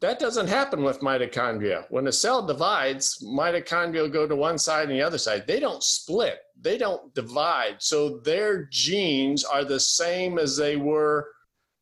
[0.00, 1.84] That doesn't happen with mitochondria.
[1.90, 5.46] When a cell divides, mitochondria go to one side and the other side.
[5.46, 7.76] They don't split, they don't divide.
[7.80, 11.28] So their genes are the same as they were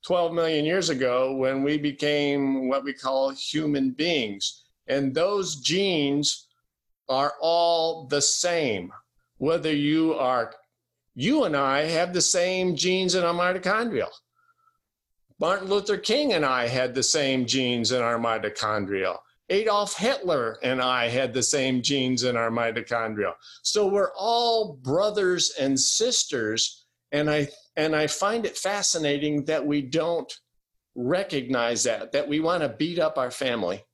[0.05, 4.65] 12 million years ago when we became what we call human beings.
[4.89, 6.47] And those genes
[7.09, 8.93] are all the same.
[9.39, 10.53] Whether you are,
[11.15, 14.09] you and I have the same genes in our mitochondria.
[15.41, 19.19] Martin Luther King and I had the same genes in our mitochondria.
[19.51, 23.35] Adolf Hitler and I had the same genes in our mitochondria.
[23.63, 26.87] So we're all brothers and sisters.
[27.13, 30.31] And I and I find it fascinating that we don't
[30.95, 33.85] recognize that, that we want to beat up our family.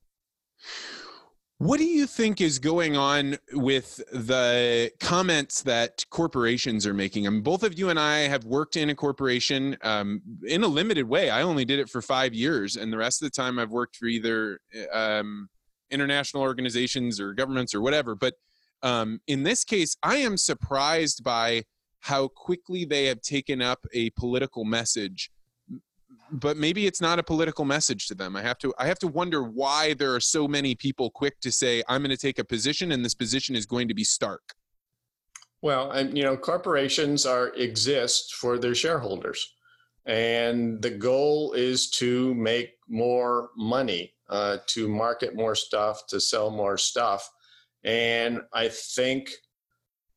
[1.59, 7.27] What do you think is going on with the comments that corporations are making?
[7.27, 10.67] I mean, both of you and I have worked in a corporation um, in a
[10.67, 11.31] limited way.
[11.31, 13.97] I only did it for five years, and the rest of the time I've worked
[13.97, 14.59] for either
[14.93, 15.49] um,
[15.91, 18.17] international organizations or governments or whatever.
[18.17, 18.35] But
[18.83, 21.63] um, in this case, I am surprised by
[22.01, 25.31] how quickly they have taken up a political message
[26.31, 28.37] but maybe it's not a political message to them.
[28.37, 31.53] I have to I have to wonder why there are so many people quick to
[31.53, 34.55] say I'm going to take a position and this position is going to be stark.
[35.63, 39.55] Well, and you know, corporations are exist for their shareholders,
[40.05, 46.51] and the goal is to make more money, uh, to market more stuff, to sell
[46.51, 47.31] more stuff,
[47.83, 49.31] and I think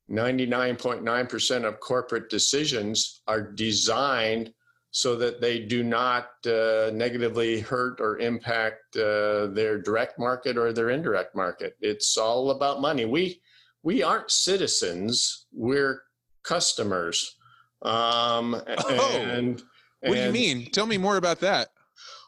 [0.09, 4.53] 99.9% of corporate decisions are designed
[4.91, 10.73] so that they do not uh, negatively hurt or impact uh, their direct market or
[10.73, 11.75] their indirect market.
[11.81, 13.05] It's all about money.
[13.05, 13.41] We
[13.83, 16.01] we aren't citizens; we're
[16.43, 17.35] customers.
[17.83, 19.61] Um, oh, and,
[20.01, 20.71] what do you mean?
[20.71, 21.69] Tell me more about that.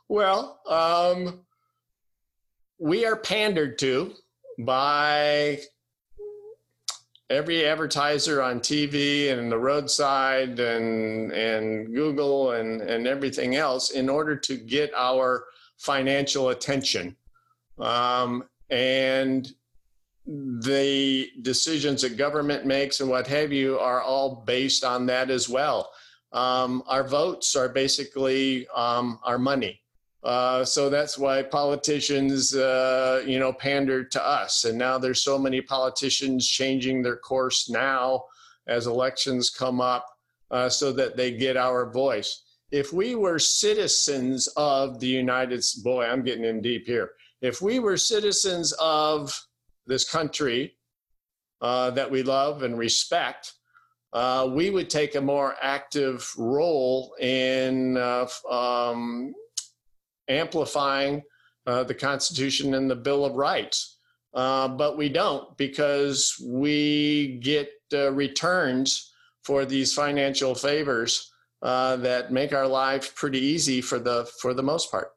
[0.07, 1.41] Well, um,
[2.79, 4.13] we are pandered to
[4.59, 5.59] by
[7.29, 14.09] every advertiser on TV and the roadside and and Google and and everything else in
[14.09, 15.45] order to get our
[15.77, 17.15] financial attention.
[17.77, 19.51] Um, and
[20.25, 25.49] the decisions that government makes and what have you are all based on that as
[25.49, 25.91] well.
[26.31, 29.81] Um, our votes are basically um, our money.
[30.23, 34.65] Uh, so that's why politicians, uh, you know, pander to us.
[34.65, 38.25] And now there's so many politicians changing their course now
[38.67, 40.05] as elections come up
[40.51, 42.43] uh, so that they get our voice.
[42.71, 47.11] If we were citizens of the United States, boy, I'm getting in deep here.
[47.41, 49.33] If we were citizens of
[49.87, 50.75] this country
[51.61, 53.53] uh, that we love and respect,
[54.11, 59.33] uh, we would take a more active role in uh, um,
[60.29, 61.21] amplifying
[61.65, 63.97] uh, the Constitution and the Bill of Rights.
[64.33, 69.11] Uh, but we don't because we get uh, returns
[69.43, 74.63] for these financial favors uh, that make our lives pretty easy for the for the
[74.63, 75.09] most part.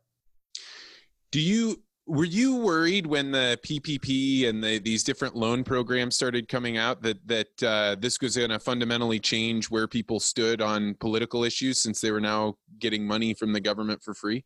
[1.31, 6.49] Do you were you worried when the PPP and the, these different loan programs started
[6.49, 10.95] coming out that that uh, this was going to fundamentally change where people stood on
[10.95, 14.45] political issues since they were now getting money from the government for free?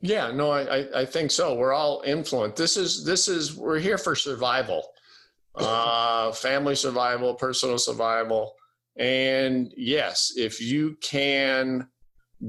[0.00, 1.54] Yeah, no, I, I think so.
[1.54, 2.56] We're all influenced.
[2.56, 4.86] This is this is we're here for survival,
[5.56, 8.54] uh, family survival, personal survival,
[8.96, 11.88] and yes, if you can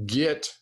[0.06, 0.54] get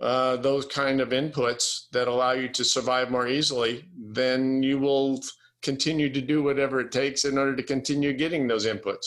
[0.00, 5.20] uh, those kind of inputs that allow you to survive more easily, then you will
[5.62, 9.06] continue to do whatever it takes in order to continue getting those inputs.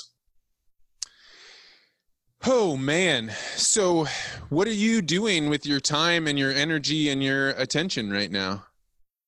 [2.44, 3.32] Oh man.
[3.56, 4.06] So
[4.50, 8.66] what are you doing with your time and your energy and your attention right now?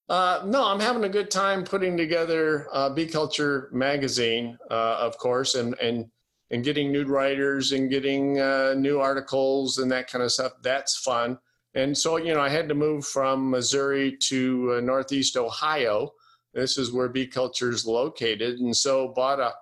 [0.09, 5.17] Uh, no, I'm having a good time putting together uh, Bee Culture magazine, uh, of
[5.17, 6.05] course, and and
[6.49, 10.53] and getting new writers and getting uh, new articles and that kind of stuff.
[10.61, 11.37] That's fun.
[11.73, 16.11] And so, you know, I had to move from Missouri to uh, Northeast Ohio.
[16.53, 19.53] This is where Bee Culture is located, and so bought a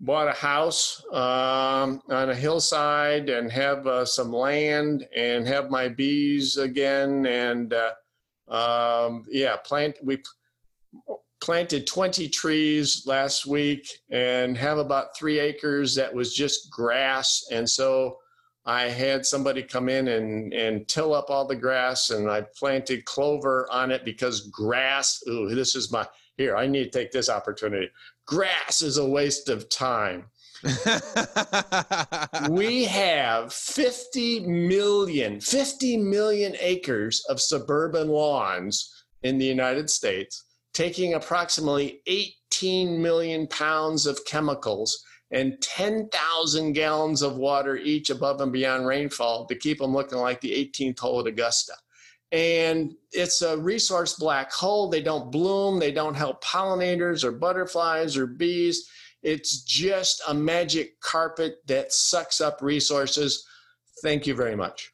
[0.00, 5.88] bought a house um, on a hillside and have uh, some land and have my
[5.88, 7.92] bees again and uh,
[8.48, 10.22] um, yeah plant we
[11.40, 17.46] planted 20 trees last week and have about three acres that was just grass.
[17.50, 18.18] And so
[18.66, 23.04] i had somebody come in and, and till up all the grass and i planted
[23.04, 26.04] clover on it because grass ooh this is my
[26.36, 27.88] here i need to take this opportunity
[28.26, 30.24] grass is a waste of time.
[32.50, 41.14] we have 50 million, 50 million acres of suburban lawns in the United States, taking
[41.14, 48.86] approximately 18 million pounds of chemicals and 10,000 gallons of water each above and beyond
[48.86, 51.74] rainfall to keep them looking like the 18th hole at Augusta.
[52.32, 54.90] And it's a resource black hole.
[54.90, 58.88] They don't bloom, they don't help pollinators or butterflies or bees.
[59.22, 63.44] It's just a magic carpet that sucks up resources.
[64.02, 64.92] Thank you very much.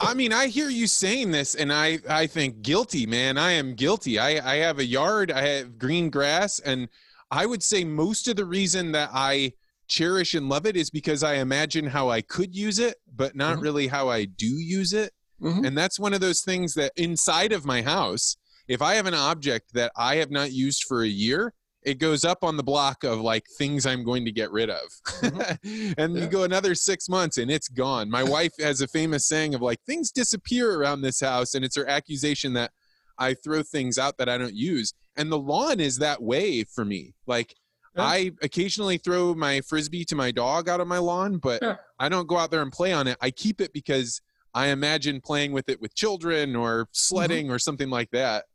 [0.00, 3.36] I mean, I hear you saying this, and I I think guilty, man.
[3.36, 4.18] I am guilty.
[4.18, 5.32] I I have a yard.
[5.32, 6.88] I have green grass, and
[7.30, 9.54] I would say most of the reason that I
[9.88, 13.54] cherish and love it is because I imagine how I could use it, but not
[13.54, 13.62] mm-hmm.
[13.62, 15.12] really how I do use it.
[15.42, 15.64] Mm-hmm.
[15.64, 19.14] And that's one of those things that inside of my house, if I have an
[19.14, 23.04] object that I have not used for a year, it goes up on the block
[23.04, 24.90] of like things I'm going to get rid of.
[25.20, 25.92] Mm-hmm.
[25.98, 26.22] and yeah.
[26.22, 28.10] you go another six months and it's gone.
[28.10, 31.76] My wife has a famous saying of like things disappear around this house, and it's
[31.76, 32.72] her accusation that
[33.18, 34.92] I throw things out that I don't use.
[35.16, 37.14] And the lawn is that way for me.
[37.26, 37.54] Like
[37.96, 38.04] yeah.
[38.04, 41.76] I occasionally throw my frisbee to my dog out of my lawn, but yeah.
[41.98, 43.16] I don't go out there and play on it.
[43.20, 44.20] I keep it because
[44.58, 47.54] I imagine playing with it with children or sledding mm-hmm.
[47.54, 48.46] or something like that.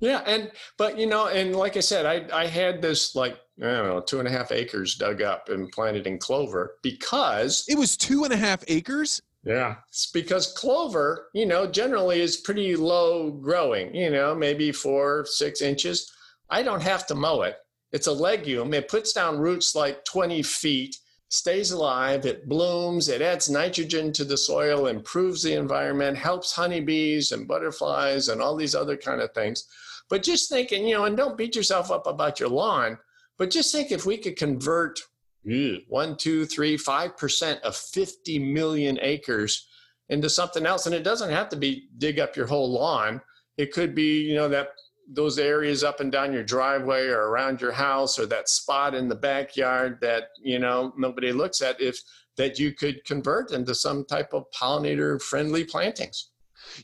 [0.00, 3.66] Yeah, and but you know, and like I said, I I had this like I
[3.66, 7.78] don't know two and a half acres dug up and planted in clover because it
[7.78, 9.22] was two and a half acres.
[9.44, 13.94] Yeah, it's because clover, you know, generally is pretty low growing.
[13.94, 16.10] You know, maybe four six inches.
[16.50, 17.58] I don't have to mow it.
[17.92, 18.74] It's a legume.
[18.74, 20.96] It puts down roots like twenty feet
[21.32, 27.32] stays alive, it blooms, it adds nitrogen to the soil, improves the environment, helps honeybees
[27.32, 29.66] and butterflies and all these other kind of things.
[30.10, 32.98] But just thinking, you know, and don't beat yourself up about your lawn,
[33.38, 35.00] but just think if we could convert
[35.46, 35.82] mm.
[35.88, 39.68] one, two, three, five percent of 50 million acres
[40.10, 40.84] into something else.
[40.84, 43.22] And it doesn't have to be dig up your whole lawn.
[43.56, 44.68] It could be, you know, that
[45.14, 49.08] those areas up and down your driveway or around your house or that spot in
[49.08, 52.00] the backyard that you know nobody looks at if
[52.36, 56.30] that you could convert into some type of pollinator friendly plantings.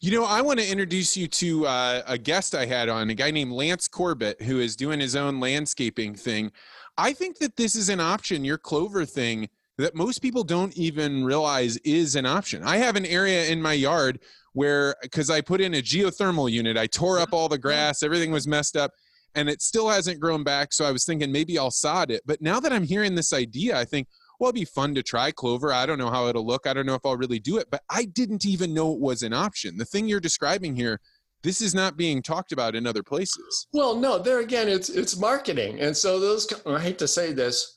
[0.01, 3.14] You know i want to introduce you to uh, a guest i had on a
[3.14, 6.53] guy named lance corbett who is doing his own landscaping thing.
[6.97, 11.25] I think that this is an option your clover thing that most people don't even
[11.25, 12.64] realize is an option.
[12.64, 14.19] I have an area in my yard
[14.59, 18.33] where because I put in a geothermal unit, I tore up all the grass, everything
[18.33, 18.90] was messed up,
[19.37, 20.73] and it still hasn't grown back.
[20.73, 22.23] So I was thinking maybe I'll sod it.
[22.27, 24.09] But now that I'm hearing this idea, I think,
[24.40, 25.73] well, it'd be fun to try clover.
[25.73, 26.66] I don't know how it'll look.
[26.66, 29.23] I don't know if I'll really do it, but I didn't even know it was
[29.23, 29.77] an option.
[29.77, 31.01] The thing you're describing here,
[31.44, 33.68] this is not being talked about in other places.
[33.73, 36.53] Well, no, there again, it's it's marketing, and so those.
[36.66, 37.77] I hate to say this,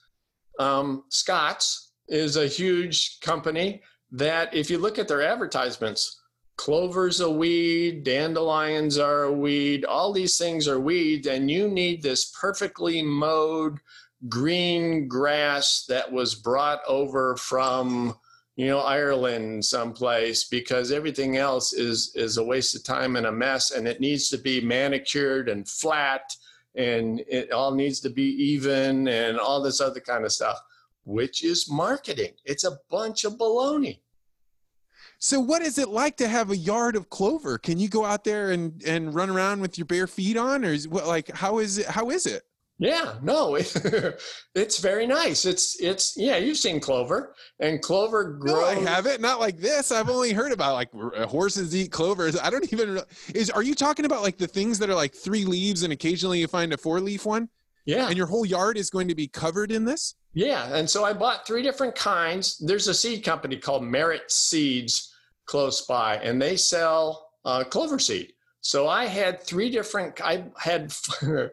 [0.58, 6.21] um, Scotts is a huge company that, if you look at their advertisements,
[6.62, 12.04] clover's a weed, dandelions are a weed, all these things are weeds, and you need
[12.04, 13.80] this perfectly mowed
[14.30, 18.16] green grass that was brought over from
[18.58, 23.32] you know Ireland someplace because everything else is is a waste of time and a
[23.32, 26.36] mess and it needs to be manicured and flat
[26.76, 30.62] and it all needs to be even and all this other kind of stuff
[31.06, 32.34] which is marketing.
[32.46, 34.02] It's a bunch of baloney
[35.24, 37.60] so what is it like to have a yard of clover?
[37.60, 40.74] Can you go out there and, and run around with your bare feet on or
[40.74, 42.42] is what like how is it how is it?
[42.80, 43.56] Yeah, no,
[44.56, 45.46] it's very nice.
[45.46, 48.56] It's it's yeah, you've seen clover and clover grows.
[48.56, 49.22] No, I haven't.
[49.22, 49.92] Not like this.
[49.92, 52.36] I've only heard about like uh, horses eat clovers.
[52.40, 53.00] I don't even
[53.36, 53.52] is.
[53.52, 56.48] Are you talking about like the things that are like three leaves and occasionally you
[56.48, 57.48] find a four leaf one?
[57.86, 58.08] Yeah.
[58.08, 60.16] And your whole yard is going to be covered in this?
[60.34, 60.74] Yeah.
[60.74, 62.58] And so I bought three different kinds.
[62.58, 65.11] There's a seed company called Merit Seeds
[65.52, 68.32] close by, and they sell uh, clover seed.
[68.62, 70.22] So I had three different.
[70.22, 70.94] I had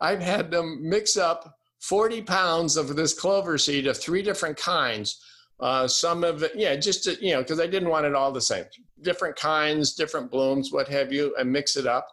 [0.00, 5.20] I've had them mix up 40 pounds of this clover seed of three different kinds.
[5.60, 8.30] Uh, some of it, yeah, just to, you know, because I didn't want it all
[8.30, 8.66] the same.
[9.02, 12.06] Different kinds, different blooms, what have you, and mix it up.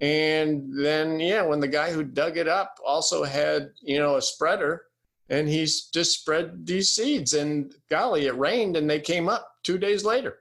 [0.00, 4.22] And then, yeah, when the guy who dug it up also had, you know, a
[4.22, 4.84] spreader,
[5.28, 9.78] and he's just spread these seeds, and golly, it rained, and they came up two
[9.78, 10.38] days later.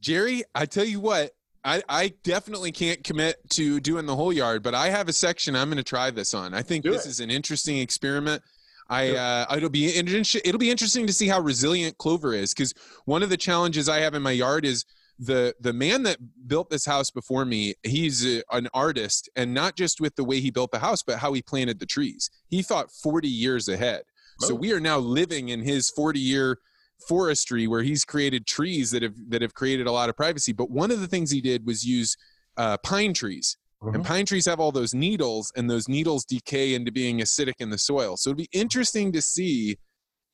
[0.00, 1.32] Jerry, I tell you what,
[1.64, 5.54] I, I definitely can't commit to doing the whole yard, but I have a section
[5.54, 6.54] I'm going to try this on.
[6.54, 7.10] I think Do this it.
[7.10, 8.42] is an interesting experiment.
[8.88, 13.22] I uh, it'll be it'll be interesting to see how resilient clover is because one
[13.22, 14.84] of the challenges I have in my yard is
[15.20, 16.16] the the man that
[16.48, 17.74] built this house before me.
[17.84, 21.18] He's a, an artist, and not just with the way he built the house, but
[21.20, 22.30] how he planted the trees.
[22.48, 24.02] He thought 40 years ahead.
[24.40, 26.58] So we are now living in his 40 year
[27.06, 30.52] forestry where he's created trees that have that have created a lot of privacy.
[30.52, 32.16] But one of the things he did was use
[32.56, 33.56] uh, pine trees.
[33.82, 34.04] And Mhm.
[34.04, 37.78] pine trees have all those needles, and those needles decay into being acidic in the
[37.78, 38.18] soil.
[38.18, 39.78] So it'd be interesting to see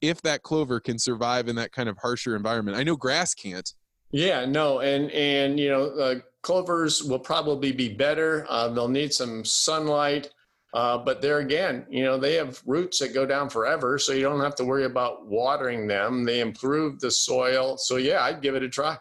[0.01, 2.77] if that clover can survive in that kind of harsher environment.
[2.77, 3.73] I know grass can't.
[4.11, 8.47] Yeah, no, and and you know, uh, clovers will probably be better.
[8.49, 10.31] Uh, they'll need some sunlight,
[10.77, 14.21] uh, but there again, you know, they have roots that go down forever, so you
[14.21, 16.23] don't have to worry about watering them.
[16.23, 18.99] They improve the soil, so yeah, I'd give it a try.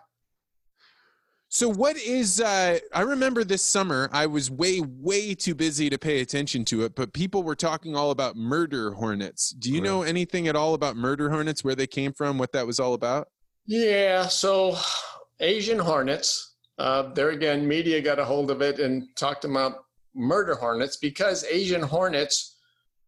[1.49, 5.97] So what is uh I remember this summer I was way way too busy to
[5.97, 9.51] pay attention to it but people were talking all about murder hornets.
[9.51, 12.67] Do you know anything at all about murder hornets where they came from what that
[12.67, 13.27] was all about?
[13.67, 14.77] Yeah, so
[15.39, 19.84] Asian hornets, uh, there again, media got a hold of it and talked about
[20.15, 22.55] murder hornets because Asian hornets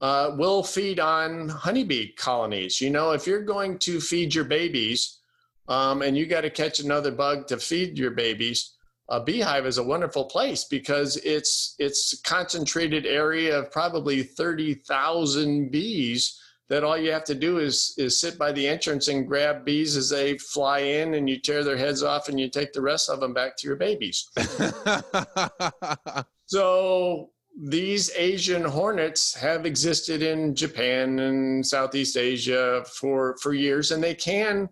[0.01, 2.79] uh, will feed on honeybee colonies.
[2.79, 5.19] You know, if you're going to feed your babies
[5.67, 8.73] um, and you got to catch another bug to feed your babies,
[9.09, 16.41] a beehive is a wonderful place because it's it's concentrated area of probably 30,000 bees
[16.69, 19.95] that all you have to do is is sit by the entrance and grab bees
[19.95, 23.09] as they fly in and you tear their heads off and you take the rest
[23.09, 24.29] of them back to your babies.
[26.47, 34.01] So these Asian hornets have existed in Japan and Southeast Asia for for years and
[34.01, 34.69] they can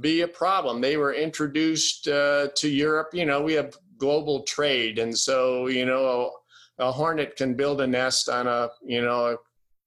[0.00, 0.80] be a problem.
[0.80, 5.84] They were introduced uh, to Europe, you know, we have global trade and so, you
[5.84, 6.32] know,
[6.78, 9.36] a, a hornet can build a nest on a, you know, a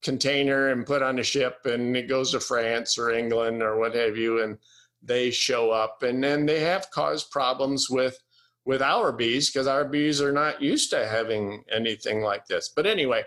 [0.02, 3.94] container and put on a ship and it goes to France or England or what
[3.94, 4.58] have you and
[5.02, 8.18] they show up and then they have caused problems with
[8.64, 12.70] with our bees because our bees are not used to having anything like this.
[12.74, 13.22] But anyway,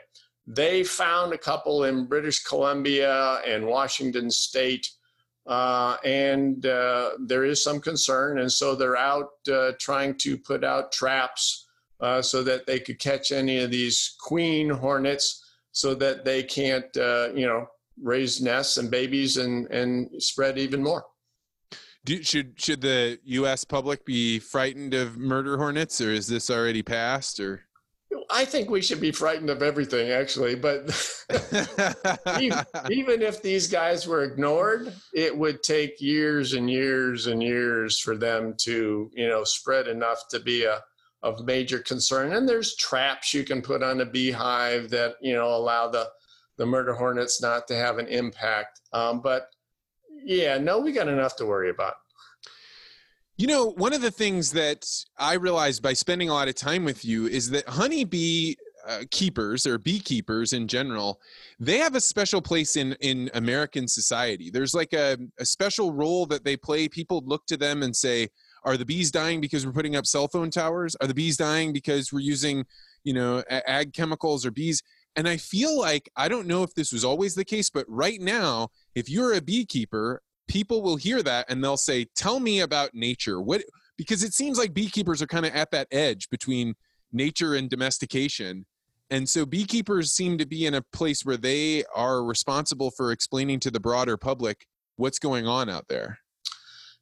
[0.47, 4.89] they found a couple in British Columbia and Washington State,
[5.45, 10.63] uh, and uh, there is some concern, and so they're out uh, trying to put
[10.63, 11.67] out traps
[11.99, 16.95] uh, so that they could catch any of these queen hornets so that they can't,
[16.97, 17.67] uh, you know,
[18.01, 21.05] raise nests and babies and, and spread even more.
[22.07, 23.65] Do, should should the U.S.
[23.65, 27.37] public be frightened of murder hornets, or is this already passed?
[27.41, 27.63] Or
[28.31, 30.55] I think we should be frightened of everything, actually.
[30.55, 30.87] But
[32.41, 37.99] even, even if these guys were ignored, it would take years and years and years
[37.99, 40.79] for them to, you know, spread enough to be a
[41.23, 42.31] of major concern.
[42.31, 46.07] And there's traps you can put on a beehive that you know allow the
[46.57, 48.79] the murder hornets not to have an impact.
[48.93, 49.49] Um, but
[50.27, 51.95] yeah, no, we got enough to worry about.
[53.37, 54.85] You know, one of the things that
[55.17, 58.55] I realized by spending a lot of time with you is that honeybee
[58.85, 61.21] uh, keepers or beekeepers in general,
[61.59, 64.49] they have a special place in in American society.
[64.49, 66.89] There's like a, a special role that they play.
[66.89, 68.27] People look to them and say,
[68.63, 70.95] "Are the bees dying because we're putting up cell phone towers?
[70.99, 72.65] Are the bees dying because we're using,
[73.03, 74.83] you know, ag chemicals or bees?"
[75.17, 78.21] And I feel like I don't know if this was always the case, but right
[78.21, 82.95] now, if you're a beekeeper, people will hear that and they'll say, "Tell me about
[82.95, 83.63] nature." What
[83.95, 86.73] because it seems like beekeepers are kind of at that edge between
[87.11, 88.65] nature and domestication.
[89.11, 93.59] And so beekeepers seem to be in a place where they are responsible for explaining
[93.61, 96.17] to the broader public what's going on out there.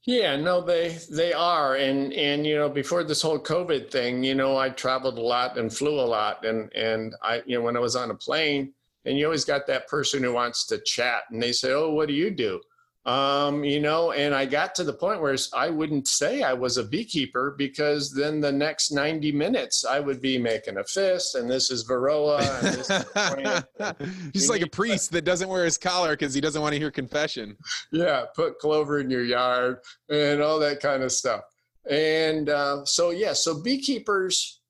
[0.06, 4.36] Yeah, no, they they are, and and you know, before this whole COVID thing, you
[4.36, 7.78] know, I traveled a lot and flew a lot, and and I, you know, when
[7.78, 8.74] I was on a plane,
[9.06, 12.08] and you always got that person who wants to chat, and they say, "Oh, what
[12.08, 12.62] do you do?"
[13.06, 16.78] Um, you know, and I got to the point where I wouldn't say I was
[16.78, 21.48] a beekeeper because then the next 90 minutes I would be making a fist, and
[21.48, 26.14] this is Varroa, and this is He's like a priest that doesn't wear his collar
[26.14, 27.56] because he doesn't want to hear confession.
[27.92, 31.42] yeah, put clover in your yard and all that kind of stuff.
[31.88, 34.62] And uh, so, yeah, so beekeepers,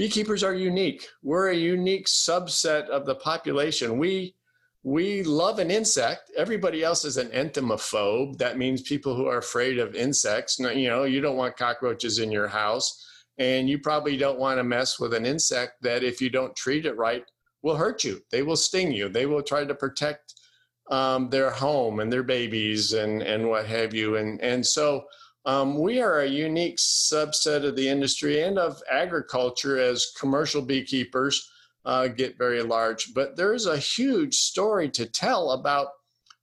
[0.00, 1.06] beekeepers are unique.
[1.22, 3.98] We're a unique subset of the population.
[3.98, 4.34] We
[4.82, 6.30] we love an insect.
[6.38, 8.38] Everybody else is an entomophobe.
[8.38, 10.58] That means people who are afraid of insects.
[10.58, 12.88] You know, you don't want cockroaches in your house,
[13.36, 16.86] and you probably don't want to mess with an insect that, if you don't treat
[16.86, 17.24] it right,
[17.60, 18.22] will hurt you.
[18.30, 19.10] They will sting you.
[19.10, 20.32] They will try to protect
[20.90, 24.16] um, their home and their babies and and what have you.
[24.16, 25.04] And and so
[25.46, 31.50] um, we are a unique subset of the industry and of agriculture as commercial beekeepers
[31.84, 33.14] uh, get very large.
[33.14, 35.88] But there's a huge story to tell about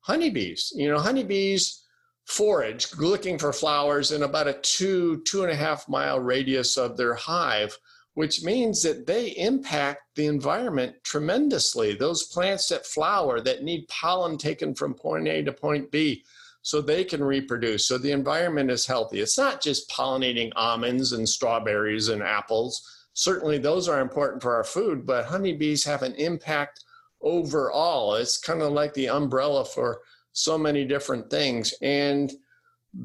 [0.01, 0.73] honeybees.
[0.75, 1.83] You know, honeybees
[2.25, 6.97] forage looking for flowers in about a two two and a half mile radius of
[6.97, 7.77] their hive
[8.17, 11.93] which means that they impact the environment tremendously.
[11.93, 16.25] Those plants that flower that need pollen taken from point A to point B
[16.67, 19.21] so they can reproduce, so the environment is healthy.
[19.21, 23.05] It's not just pollinating almonds and strawberries and apples.
[23.13, 26.83] certainly those are important for our food, but honeybees have an impact
[27.21, 28.15] overall.
[28.15, 30.01] It's kind of like the umbrella for
[30.33, 31.73] so many different things.
[31.81, 32.33] And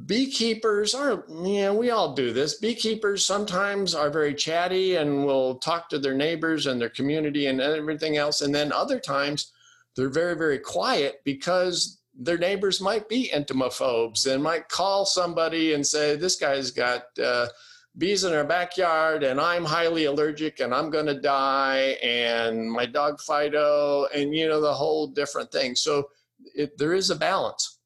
[0.06, 2.58] beekeepers are, yeah, we all do this.
[2.58, 7.60] Beekeepers sometimes are very chatty and will talk to their neighbors and their community and
[7.60, 8.40] everything else.
[8.40, 9.52] And then other times
[9.94, 15.86] they're very, very quiet because their neighbors might be entomophobes and might call somebody and
[15.86, 17.46] say, This guy's got uh,
[17.98, 22.86] bees in our backyard and I'm highly allergic and I'm going to die and my
[22.86, 25.74] dog Fido and, you know, the whole different thing.
[25.74, 26.08] So
[26.54, 27.78] it, there is a balance.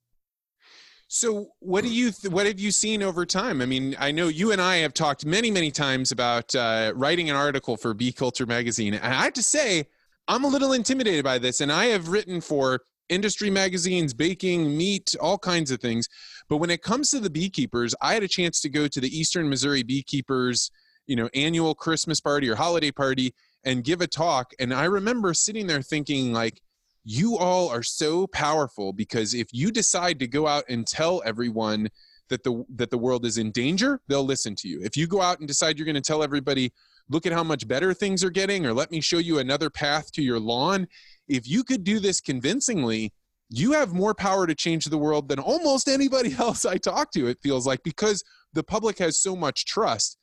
[1.09, 3.63] So, what do you th- what have you seen over time?
[3.63, 7.31] I mean, I know you and I have talked many, many times about uh, writing
[7.31, 9.87] an article for Bee Culture magazine, and I have to say,
[10.27, 11.61] I'm a little intimidated by this.
[11.61, 16.09] And I have written for industry magazines, baking, meat, all kinds of things.
[16.49, 19.17] But when it comes to the beekeepers, I had a chance to go to the
[19.17, 20.71] Eastern Missouri Beekeepers,
[21.07, 23.35] you know, annual Christmas party or holiday party
[23.65, 24.53] and give a talk.
[24.59, 26.61] And I remember sitting there thinking, like,
[27.05, 31.89] you all are so powerful because if you decide to go out and tell everyone
[32.29, 35.23] that the that the world is in danger they'll listen to you if you go
[35.23, 36.73] out and decide you're going to tell everybody
[37.09, 40.11] look at how much better things are getting or let me show you another path
[40.11, 40.89] to your lawn
[41.29, 43.13] if you could do this convincingly
[43.49, 47.27] you have more power to change the world than almost anybody else i talk to
[47.27, 48.23] it feels like because
[48.53, 50.19] the public has so much trust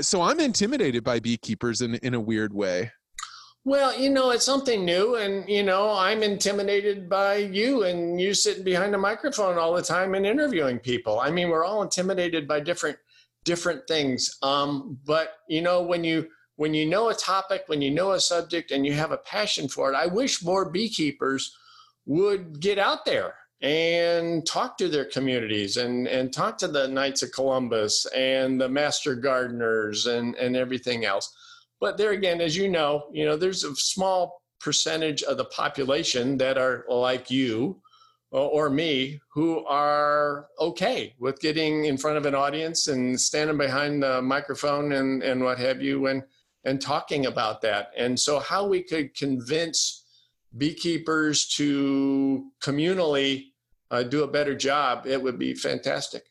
[0.00, 2.90] so i'm intimidated by beekeepers in in a weird way
[3.66, 8.32] well, you know, it's something new, and you know, I'm intimidated by you and you
[8.32, 11.18] sitting behind a microphone all the time and interviewing people.
[11.18, 12.96] I mean, we're all intimidated by different
[13.44, 14.38] different things.
[14.40, 18.20] Um, but you know, when you when you know a topic, when you know a
[18.20, 21.54] subject, and you have a passion for it, I wish more beekeepers
[22.06, 27.22] would get out there and talk to their communities and and talk to the Knights
[27.22, 31.34] of Columbus and the Master Gardeners and and everything else.
[31.80, 36.38] But there again, as you know, you know, there's a small percentage of the population
[36.38, 37.80] that are like you
[38.32, 43.56] uh, or me who are okay with getting in front of an audience and standing
[43.56, 46.22] behind the microphone and, and what have you and
[46.66, 47.92] and talking about that.
[47.96, 50.04] And so how we could convince
[50.58, 53.52] beekeepers to communally
[53.90, 56.24] uh, do a better job, it would be fantastic.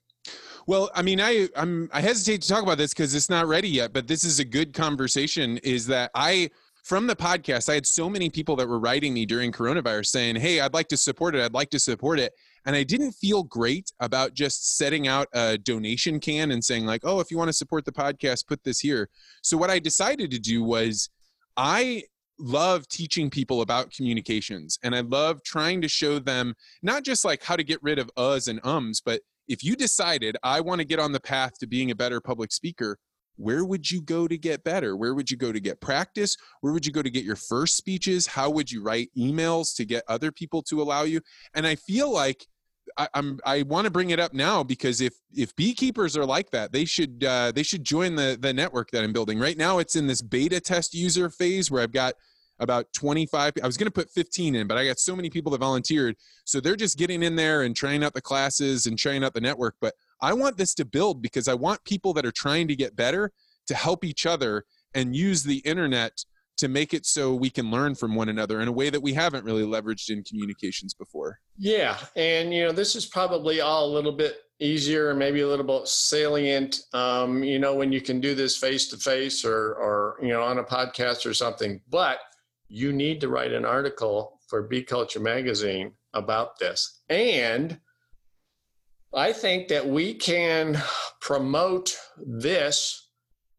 [0.68, 3.70] Well, I mean, I I'm I hesitate to talk about this because it's not ready
[3.70, 5.58] yet, but this is a good conversation.
[5.60, 6.50] Is that I
[6.84, 10.36] from the podcast, I had so many people that were writing me during coronavirus saying,
[10.38, 11.44] Hey, I'd like to support it.
[11.44, 12.34] I'd like to support it.
[12.66, 17.02] And I didn't feel great about just setting out a donation can and saying, like,
[17.04, 19.10] oh, if you want to support the podcast, put this here.
[19.44, 21.10] So what I decided to do was
[21.58, 22.04] I
[22.40, 27.44] love teaching people about communications and I love trying to show them not just like
[27.44, 30.86] how to get rid of uhs and ums, but if you decided I want to
[30.86, 32.98] get on the path to being a better public speaker,
[33.38, 34.96] where would you go to get better?
[34.96, 36.36] Where would you go to get practice?
[36.62, 38.26] Where would you go to get your first speeches?
[38.26, 41.22] How would you write emails to get other people to allow you?
[41.54, 42.46] And I feel like
[42.98, 46.52] I, am I want to bring it up now because if if beekeepers are like
[46.52, 49.40] that, they should uh, they should join the the network that I'm building.
[49.40, 52.16] Right now, it's in this beta test user phase where I've got
[52.60, 55.52] about 25 i was going to put 15 in but i got so many people
[55.52, 56.16] that volunteered
[56.46, 59.42] so they're just getting in there and trying out the classes and trying out the
[59.42, 62.76] network but i want this to build because i want people that are trying to
[62.76, 63.32] get better
[63.68, 66.24] to help each other and use the internet
[66.58, 69.14] to make it so we can learn from one another in a way that we
[69.14, 73.94] haven't really leveraged in communications before yeah and you know this is probably all a
[73.94, 78.34] little bit easier maybe a little bit salient um, you know when you can do
[78.34, 82.20] this face to face or or you know on a podcast or something but
[82.68, 87.02] you need to write an article for Bee Culture Magazine about this.
[87.10, 87.80] And
[89.14, 90.78] I think that we can
[91.22, 93.10] promote this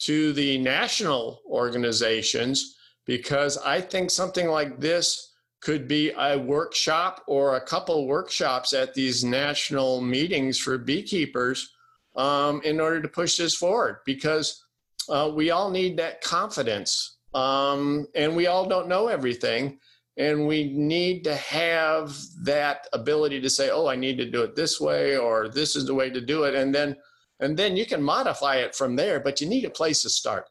[0.00, 2.75] to the national organizations
[3.06, 8.94] because I think something like this could be a workshop or a couple workshops at
[8.94, 11.70] these national meetings for beekeepers
[12.14, 14.64] um, in order to push this forward because
[15.08, 19.78] uh, we all need that confidence um, and we all don't know everything.
[20.18, 24.56] And we need to have that ability to say, oh, I need to do it
[24.56, 26.54] this way, or this is the way to do it.
[26.54, 26.96] And then
[27.38, 30.48] and then you can modify it from there, but you need a place to start.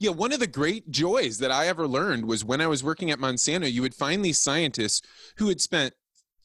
[0.00, 3.10] Yeah, one of the great joys that I ever learned was when I was working
[3.10, 5.02] at Monsanto, you would find these scientists
[5.38, 5.94] who had spent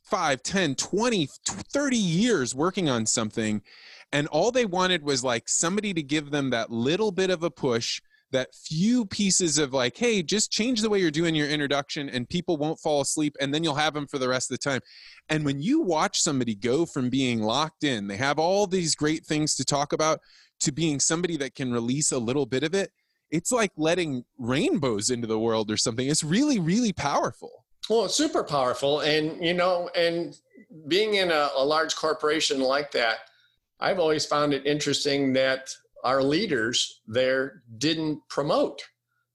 [0.04, 3.62] 5, 10, 20, 30 years working on something.
[4.12, 7.51] And all they wanted was like somebody to give them that little bit of a
[7.51, 8.01] push
[8.34, 12.28] that few pieces of like hey just change the way you're doing your introduction and
[12.28, 14.82] people won't fall asleep and then you'll have them for the rest of the time
[15.30, 19.24] and when you watch somebody go from being locked in they have all these great
[19.24, 20.20] things to talk about
[20.60, 22.91] to being somebody that can release a little bit of it
[23.34, 26.07] it's like letting rainbows into the world or something.
[26.07, 27.65] It's really, really powerful.
[27.89, 28.99] Well, super powerful.
[28.99, 30.38] And, you know, and
[30.88, 33.17] being in a, a large corporation like that,
[33.79, 35.69] I've always found it interesting that
[36.03, 38.84] our leaders there didn't promote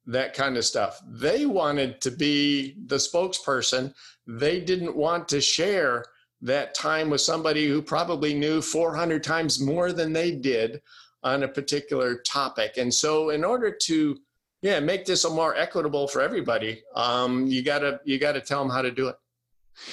[0.07, 1.01] that kind of stuff.
[1.05, 3.93] They wanted to be the spokesperson.
[4.29, 6.05] They didn't want to share
[6.41, 10.81] that time with somebody who probably knew 400 times more than they did
[11.23, 12.77] on a particular topic.
[12.77, 14.19] And so, in order to
[14.63, 18.71] yeah make this a more equitable for everybody, um, you gotta you gotta tell them
[18.71, 19.17] how to do it.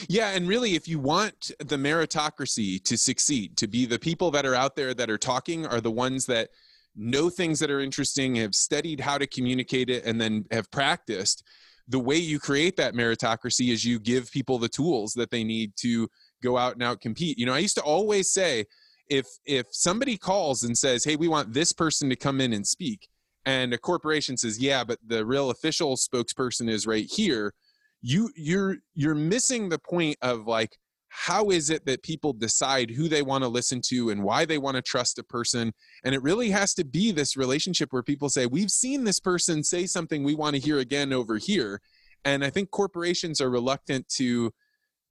[0.08, 4.46] Yeah, and really, if you want the meritocracy to succeed, to be the people that
[4.46, 6.50] are out there that are talking are the ones that
[6.96, 11.44] know things that are interesting, have studied how to communicate it, and then have practiced.
[11.88, 15.74] The way you create that meritocracy is you give people the tools that they need
[15.78, 16.10] to
[16.42, 17.38] go out and out compete.
[17.38, 18.66] You know, I used to always say,
[19.10, 22.66] if if somebody calls and says, "Hey, we want this person to come in and
[22.66, 23.08] speak,"
[23.46, 27.54] and a corporation says, "Yeah, but the real official spokesperson is right here,"
[28.02, 30.78] you you're you're missing the point of like
[31.10, 34.58] how is it that people decide who they want to listen to and why they
[34.58, 35.74] want to trust a person?
[36.04, 39.64] And it really has to be this relationship where people say we've seen this person
[39.64, 41.80] say something we want to hear again over here
[42.26, 44.52] and i think corporations are reluctant to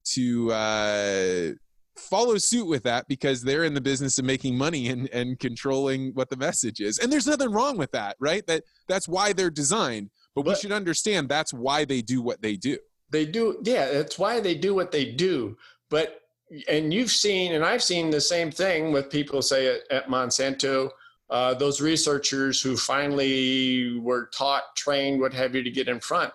[0.05, 1.53] to uh,
[1.97, 6.12] follow suit with that because they're in the business of making money and, and controlling
[6.14, 6.99] what the message is.
[6.99, 8.47] And there's nothing wrong with that, right?
[8.47, 10.11] That that's why they're designed.
[10.34, 12.78] But, but we should understand that's why they do what they do.
[13.11, 15.57] They do, yeah, that's why they do what they do.
[15.90, 16.20] But
[16.68, 20.90] and you've seen, and I've seen the same thing with people say at, at Monsanto.
[21.30, 26.32] Uh, those researchers who finally were taught, trained, what have you, to get in front.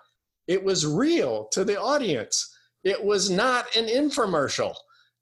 [0.48, 4.76] It was real to the audience it was not an infomercial.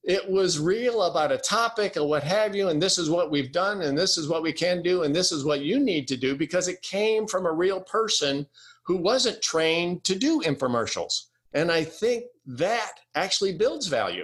[0.08, 3.52] It was real about a topic or what have you, and this is what we've
[3.52, 6.16] done, and this is what we can do, and this is what you need to
[6.16, 8.48] do because it came from a real person
[8.84, 11.26] who wasn't trained to do infomercials.
[11.54, 14.24] And I think that actually builds value.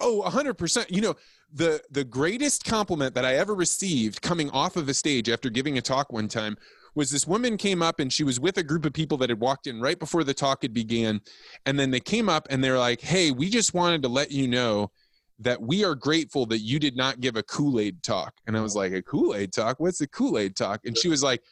[0.00, 0.90] Oh, 100%.
[0.90, 1.16] You know,
[1.52, 5.78] the the greatest compliment that I ever received coming off of a stage after giving
[5.78, 6.56] a talk one time
[6.94, 9.40] was this woman came up and she was with a group of people that had
[9.40, 11.20] walked in right before the talk had began
[11.66, 14.48] and then they came up and they're like hey we just wanted to let you
[14.48, 14.90] know
[15.38, 18.34] that we are grateful that you did not give a kool-aid talk.
[18.46, 19.80] And i was like a kool-aid talk?
[19.80, 20.80] What's a kool-aid talk?
[20.84, 21.42] And she was like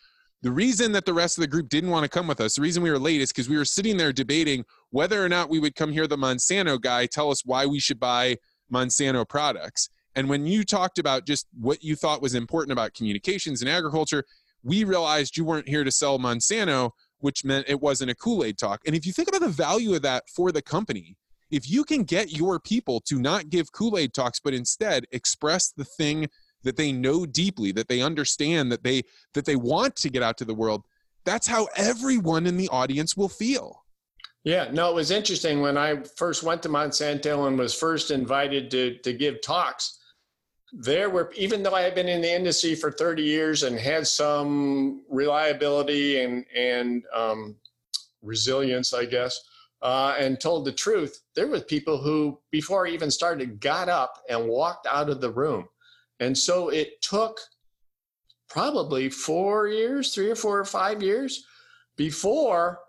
[0.43, 2.63] the reason that the rest of the group didn't want to come with us the
[2.63, 5.59] reason we were late is because we were sitting there debating whether or not we
[5.59, 8.37] would come hear the monsanto guy tell us why we should buy
[8.73, 9.91] monsanto products.
[10.17, 14.25] And when you talked about just what you thought was important about communications and agriculture
[14.63, 18.59] we realized you weren't here to sell Monsanto, which meant it wasn't a Kool Aid
[18.59, 18.81] talk.
[18.87, 21.17] And if you think about the value of that for the company,
[21.51, 25.71] if you can get your people to not give Kool Aid talks, but instead express
[25.71, 26.29] the thing
[26.63, 29.03] that they know deeply, that they understand, that they
[29.35, 30.85] that they want to get out to the world,
[31.25, 33.85] that's how everyone in the audience will feel.
[34.45, 38.71] Yeah, no, it was interesting when I first went to Monsanto and was first invited
[38.71, 39.99] to to give talks
[40.73, 44.07] there were even though I had been in the industry for 30 years and had
[44.07, 47.57] some reliability and and um,
[48.23, 49.41] resilience, I guess,
[49.83, 54.23] uh, and told the truth, there were people who before I even started got up
[54.29, 55.69] and walked out of the room,
[56.19, 57.39] and so it took
[58.49, 61.45] probably four years, three or four or five years
[61.97, 62.81] before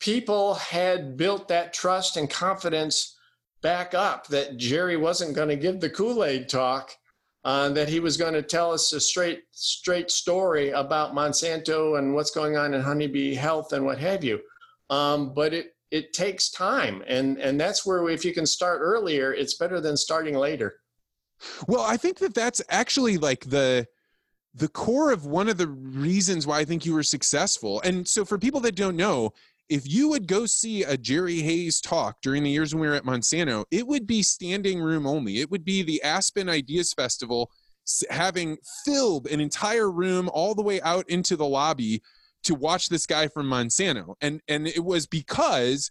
[0.00, 3.16] people had built that trust and confidence
[3.62, 6.92] back up that Jerry wasn't going to give the Kool Aid talk
[7.44, 12.12] uh, that he was going to tell us a straight straight story about Monsanto and
[12.12, 14.40] what's going on in honeybee health and what have you.
[14.90, 19.32] Um, but it it takes time, and and that's where if you can start earlier,
[19.32, 20.80] it's better than starting later.
[21.66, 23.86] Well, I think that that's actually like the
[24.54, 27.80] the core of one of the reasons why I think you were successful.
[27.82, 29.34] And so for people that don't know,
[29.68, 32.94] if you would go see a Jerry Hayes talk during the years when we were
[32.94, 35.40] at Monsanto, it would be standing room only.
[35.40, 37.50] It would be the Aspen Ideas Festival
[38.10, 42.02] having filled an entire room all the way out into the lobby
[42.44, 44.14] to watch this guy from Monsanto.
[44.20, 45.90] And and it was because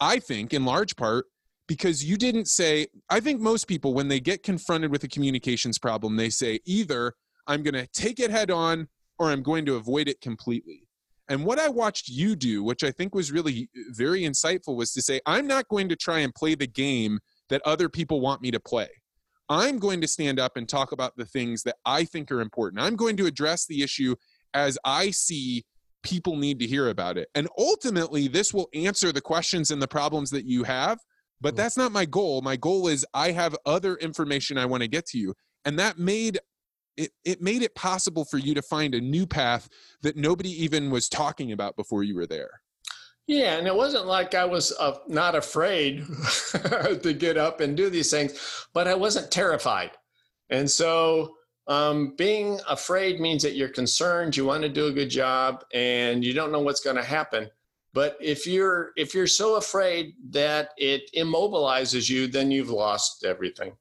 [0.00, 1.26] I think in large part
[1.66, 5.78] because you didn't say I think most people when they get confronted with a communications
[5.78, 7.14] problem they say either
[7.46, 8.88] I'm going to take it head on
[9.18, 10.82] or I'm going to avoid it completely.
[11.28, 15.02] And what I watched you do, which I think was really very insightful, was to
[15.02, 17.18] say, I'm not going to try and play the game
[17.48, 18.88] that other people want me to play.
[19.48, 22.82] I'm going to stand up and talk about the things that I think are important.
[22.82, 24.16] I'm going to address the issue
[24.54, 25.64] as I see
[26.06, 27.28] people need to hear about it.
[27.34, 30.98] And ultimately, this will answer the questions and the problems that you have.
[31.40, 31.56] But mm.
[31.56, 32.40] that's not my goal.
[32.42, 35.34] My goal is I have other information I want to get to you.
[35.64, 36.38] And that made
[36.96, 39.68] it, it made it possible for you to find a new path
[40.02, 42.62] that nobody even was talking about before you were there.
[43.26, 46.06] Yeah, and it wasn't like I was uh, not afraid
[47.02, 49.90] to get up and do these things, but I wasn't terrified.
[50.48, 51.35] And so
[51.68, 56.24] um, being afraid means that you're concerned, you want to do a good job, and
[56.24, 57.50] you don't know what's going to happen.
[57.92, 63.72] But if you're if you're so afraid that it immobilizes you, then you've lost everything.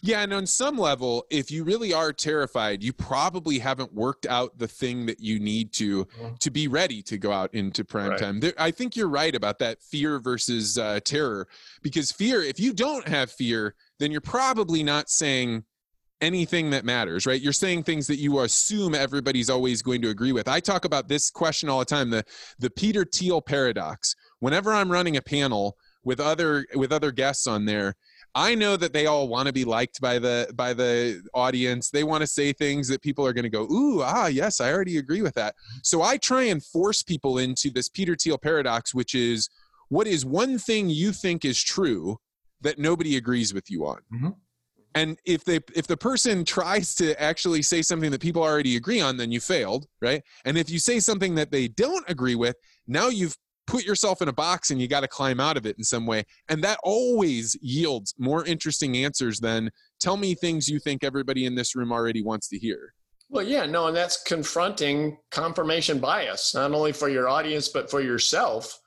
[0.00, 4.56] Yeah, and on some level, if you really are terrified, you probably haven't worked out
[4.56, 6.34] the thing that you need to mm-hmm.
[6.38, 8.18] to be ready to go out into prime right.
[8.18, 8.40] time.
[8.40, 11.48] There, I think you're right about that fear versus uh, terror,
[11.82, 15.64] because fear, if you don't have fear, then you're probably not saying
[16.22, 17.40] anything that matters, right?
[17.40, 20.48] You're saying things that you assume everybody's always going to agree with.
[20.48, 22.24] I talk about this question all the time, the
[22.58, 24.14] the Peter Thiel paradox.
[24.38, 27.94] Whenever I'm running a panel with other with other guests on there,
[28.34, 31.90] I know that they all want to be liked by the by the audience.
[31.90, 34.72] They want to say things that people are going to go, "Ooh, ah, yes, I
[34.72, 38.94] already agree with that." So I try and force people into this Peter Thiel paradox,
[38.94, 39.50] which is
[39.88, 42.18] what is one thing you think is true
[42.62, 43.98] that nobody agrees with you on.
[44.14, 44.30] Mm-hmm.
[44.94, 49.00] And if they if the person tries to actually say something that people already agree
[49.00, 50.22] on, then you failed, right?
[50.44, 53.36] And if you say something that they don't agree with, now you've
[53.66, 56.06] put yourself in a box and you got to climb out of it in some
[56.06, 56.24] way.
[56.48, 59.70] And that always yields more interesting answers than
[60.00, 62.92] tell me things you think everybody in this room already wants to hear.
[63.30, 68.02] Well, yeah, no, and that's confronting confirmation bias, not only for your audience, but for
[68.02, 68.78] yourself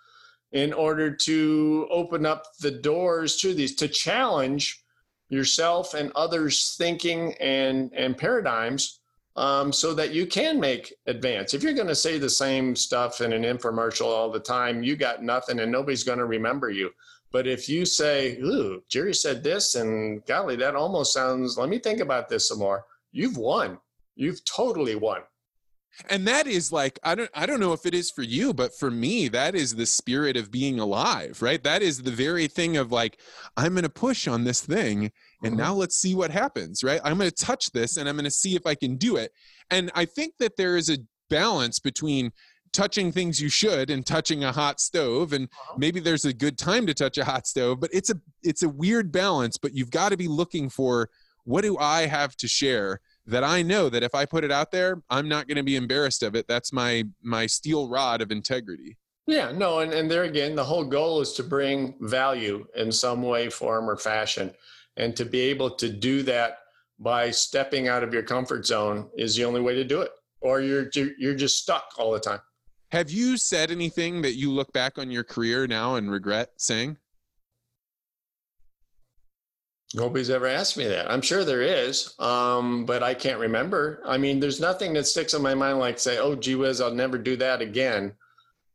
[0.51, 4.84] in order to open up the doors to these, to challenge
[5.30, 8.99] yourself and others' thinking and, and paradigms
[9.36, 11.53] um, so that you can make advance.
[11.53, 14.95] If you're going to say the same stuff in an infomercial all the time, you
[14.95, 16.91] got nothing and nobody's going to remember you.
[17.32, 21.80] But if you say, ooh, Jerry said this, and golly, that almost sounds, let me
[21.80, 23.78] think about this some more, you've won.
[24.15, 25.21] You've totally won
[26.09, 28.75] and that is like i don't i don't know if it is for you but
[28.77, 32.77] for me that is the spirit of being alive right that is the very thing
[32.77, 33.19] of like
[33.57, 35.11] i'm going to push on this thing
[35.43, 35.57] and mm-hmm.
[35.57, 38.31] now let's see what happens right i'm going to touch this and i'm going to
[38.31, 39.31] see if i can do it
[39.71, 40.97] and i think that there is a
[41.29, 42.31] balance between
[42.75, 45.75] touching things you should and touching a hot stove and uh-huh.
[45.77, 48.69] maybe there's a good time to touch a hot stove but it's a it's a
[48.69, 51.09] weird balance but you've got to be looking for
[51.45, 54.71] what do i have to share that I know that if I put it out
[54.71, 56.47] there, I'm not going to be embarrassed of it.
[56.47, 58.97] That's my my steel rod of integrity.
[59.28, 63.23] Yeah, no, and, and there again, the whole goal is to bring value in some
[63.23, 64.53] way, form, or fashion.
[64.97, 66.59] And to be able to do that
[66.99, 70.11] by stepping out of your comfort zone is the only way to do it.
[70.41, 72.39] Or you're you're just stuck all the time.
[72.91, 76.97] Have you said anything that you look back on your career now and regret saying?
[79.95, 81.09] Nobody's ever asked me that.
[81.09, 84.01] I'm sure there is, um, but I can't remember.
[84.05, 86.93] I mean, there's nothing that sticks in my mind like say, "Oh, gee whiz, I'll
[86.93, 88.13] never do that again."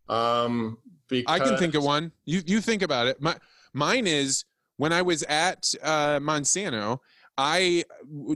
[0.09, 1.41] Um, because...
[1.41, 2.13] I can think of one.
[2.25, 3.21] You you think about it.
[3.21, 3.37] My
[3.75, 4.45] mine is
[4.79, 7.01] when I was at uh, Monsanto.
[7.37, 7.85] I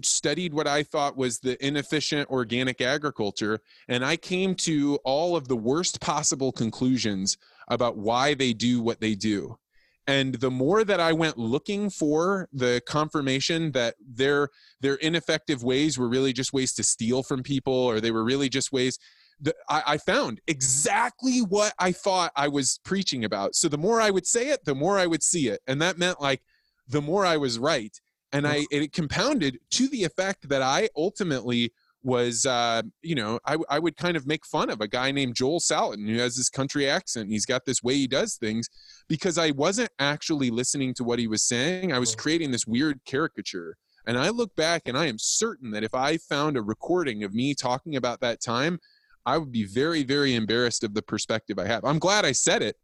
[0.03, 5.49] studied what I thought was the inefficient organic agriculture, and I came to all of
[5.49, 9.59] the worst possible conclusions about why they do what they do
[10.07, 14.49] and the more that i went looking for the confirmation that their
[14.81, 18.49] their ineffective ways were really just ways to steal from people or they were really
[18.49, 18.99] just ways
[19.41, 23.55] that I, I found exactly what i thought i was preaching about.
[23.55, 25.61] So the more i would say it the more i would see it.
[25.67, 26.43] And that meant like
[26.89, 27.97] the more i was right.
[28.33, 31.73] And i it compounded to the effect that i ultimately
[32.05, 35.35] was uh, you know I, I would kind of make fun of a guy named
[35.35, 38.69] joel salatin who has this country accent he's got this way he does things
[39.09, 43.01] because i wasn't actually listening to what he was saying i was creating this weird
[43.07, 43.77] caricature
[44.07, 47.35] and i look back and i am certain that if i found a recording of
[47.35, 48.79] me talking about that time
[49.25, 51.85] i would be very very embarrassed of the perspective i have.
[51.85, 52.77] I'm glad i said it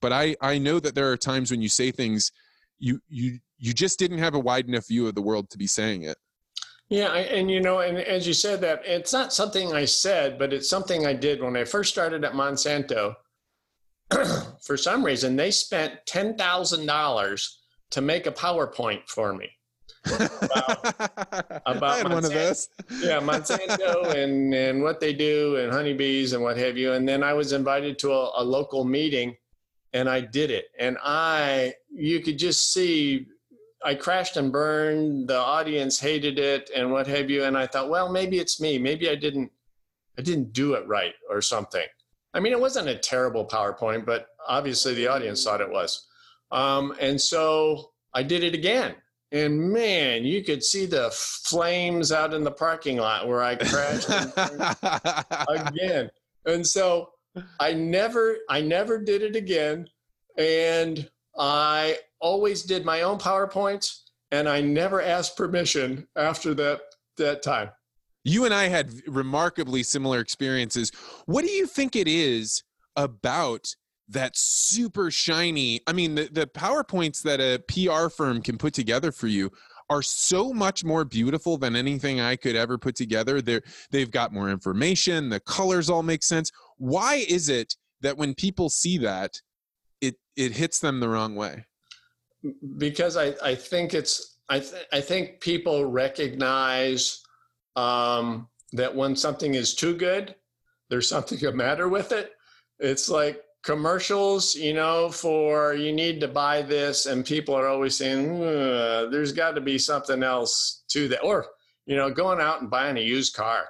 [0.00, 2.30] but i i know that there are times when you say things
[2.78, 5.66] you you you just didn't have a wide enough view of the world to be
[5.66, 6.16] saying it
[6.88, 10.52] yeah, and you know, and as you said that, it's not something I said, but
[10.52, 13.14] it's something I did when I first started at Monsanto.
[14.62, 17.60] for some reason, they spent ten thousand dollars
[17.90, 19.50] to make a PowerPoint for me.
[20.06, 22.68] about, about Monsanto, one of those.
[23.02, 26.92] yeah, Monsanto and and what they do and honeybees and what have you.
[26.92, 29.36] And then I was invited to a, a local meeting,
[29.92, 30.66] and I did it.
[30.78, 33.26] And I, you could just see
[33.84, 35.28] I crashed and burned.
[35.28, 37.44] The audience hated it and what have you.
[37.44, 38.78] And I thought, well, maybe it's me.
[38.78, 39.52] Maybe I didn't,
[40.18, 41.86] I didn't do it right or something.
[42.34, 46.06] I mean, it wasn't a terrible PowerPoint, but obviously the audience thought it was.
[46.50, 48.96] Um, and so I did it again.
[49.32, 54.08] and man, you could see the flames out in the parking lot where I crashed
[55.48, 56.10] again.
[56.46, 57.10] And so
[57.60, 59.88] I never, I never did it again.
[60.38, 61.08] And
[61.38, 66.80] I always did my own PowerPoints and I never asked permission after that,
[67.16, 67.70] that time.
[68.24, 70.90] You and I had remarkably similar experiences.
[71.26, 72.62] What do you think it is
[72.96, 73.66] about
[74.08, 75.80] that super shiny?
[75.86, 79.50] I mean, the, the PowerPoints that a PR firm can put together for you
[79.90, 83.40] are so much more beautiful than anything I could ever put together.
[83.40, 86.50] They're, they've got more information, the colors all make sense.
[86.76, 89.40] Why is it that when people see that,
[90.38, 91.64] it, it hits them the wrong way?
[92.76, 97.22] Because I, I think it's, I, th- I think people recognize
[97.76, 100.34] um, that when something is too good,
[100.88, 102.32] there's something the matter with it.
[102.78, 107.96] It's like commercials, you know, for you need to buy this, and people are always
[107.96, 111.46] saying there's got to be something else to that, or
[111.86, 113.64] you know, going out and buying a used car,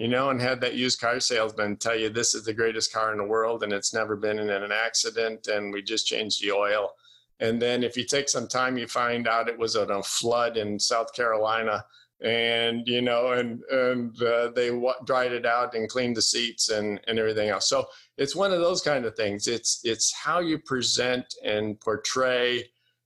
[0.00, 3.12] you know, and had that used car salesman tell you this is the greatest car
[3.12, 6.50] in the world and it's never been in an accident, and we just changed the
[6.50, 6.92] oil.
[7.38, 10.78] And then if you take some time, you find out it was a flood in
[10.78, 11.84] South Carolina
[12.22, 16.68] and you know and and uh, they w- dried it out and cleaned the seats
[16.68, 17.86] and and everything else so
[18.18, 22.62] it's one of those kind of things it's it's how you present and portray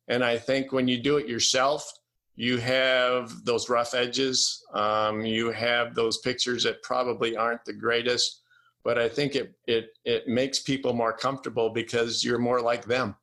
[0.09, 1.93] and i think when you do it yourself
[2.37, 8.43] you have those rough edges um, you have those pictures that probably aren't the greatest
[8.85, 13.15] but i think it it it makes people more comfortable because you're more like them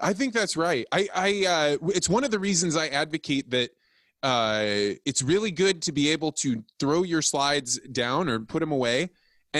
[0.00, 3.70] i think that's right i i uh, it's one of the reasons i advocate that
[4.22, 4.62] uh,
[5.06, 9.10] it's really good to be able to throw your slides down or put them away.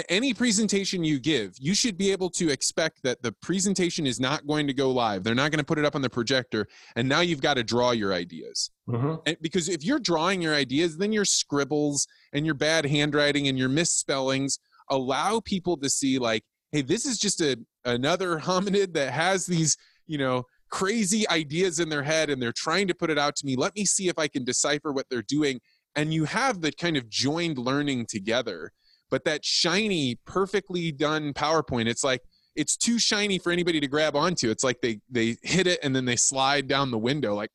[0.08, 4.46] Any presentation you give, you should be able to expect that the presentation is not
[4.46, 5.24] going to go live.
[5.24, 6.68] They're not going to put it up on the projector.
[6.94, 8.70] And now you've got to draw your ideas.
[8.88, 9.16] Mm-hmm.
[9.26, 13.58] And because if you're drawing your ideas, then your scribbles and your bad handwriting and
[13.58, 14.60] your misspellings
[14.90, 19.76] allow people to see, like, hey, this is just a another hominid that has these,
[20.06, 23.46] you know, crazy ideas in their head and they're trying to put it out to
[23.46, 23.56] me.
[23.56, 25.60] Let me see if I can decipher what they're doing.
[25.96, 28.70] And you have the kind of joined learning together.
[29.10, 32.22] But that shiny, perfectly done PowerPoint, it's like
[32.56, 34.50] it's too shiny for anybody to grab onto.
[34.50, 37.50] It's like they they hit it and then they slide down the window like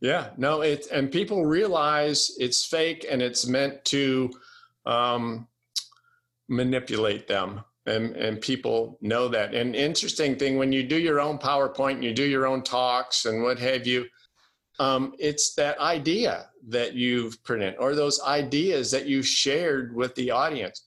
[0.00, 4.30] yeah, no, it and people realize it's fake and it's meant to
[4.86, 5.46] um,
[6.48, 9.54] manipulate them and, and people know that.
[9.54, 13.26] And interesting thing, when you do your own PowerPoint and you do your own talks
[13.26, 14.06] and what have you,
[14.80, 20.30] um, it's that idea that you've printed or those ideas that you shared with the
[20.30, 20.84] audience.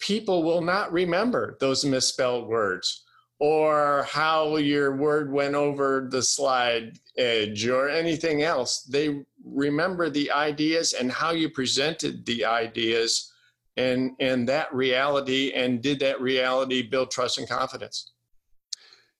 [0.00, 3.04] People will not remember those misspelled words
[3.38, 8.82] or how your word went over the slide edge or anything else.
[8.82, 13.32] They remember the ideas and how you presented the ideas
[13.76, 18.12] and and that reality and did that reality build trust and confidence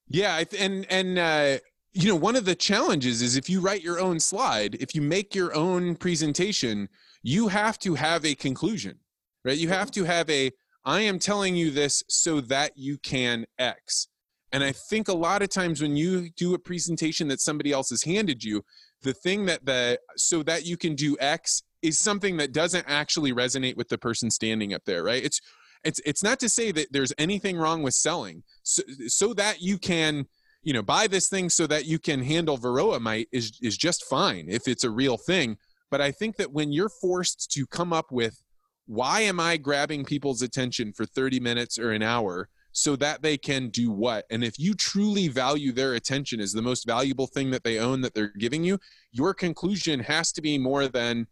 [0.09, 1.59] yeah and and uh
[1.97, 5.01] you know one of the challenges is if you write your own slide if you
[5.01, 6.89] make your own presentation
[7.23, 8.99] you have to have a conclusion
[9.45, 9.59] right?
[9.59, 10.05] You have mm-hmm.
[10.05, 10.53] to have a
[10.85, 14.09] i am telling you this so that you can x.
[14.53, 17.91] And i think a lot of times when you do a presentation that somebody else
[17.91, 18.65] has handed you
[19.03, 23.33] the thing that the so that you can do x is something that doesn't actually
[23.33, 25.25] resonate with the person standing up there, right?
[25.25, 25.41] It's
[25.85, 28.43] it's it's not to say that there's anything wrong with selling.
[28.63, 30.27] So, so that you can
[30.67, 34.05] you know buy this thing so that you can handle varroa mite is is just
[34.05, 35.57] fine if it's a real thing
[35.91, 38.43] but i think that when you're forced to come up with
[38.87, 43.39] why am i grabbing people's attention for 30 minutes or an hour so that they
[43.39, 47.51] can do what and if you truly value their attention as the most valuable thing
[47.51, 48.79] that they own that they're giving you
[49.13, 51.27] your conclusion has to be more than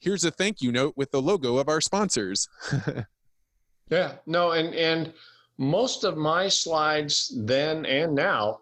[0.00, 2.48] here's a thank you note with the logo of our sponsors.
[3.90, 5.12] yeah, no, and and
[5.58, 8.60] most of my slides then and now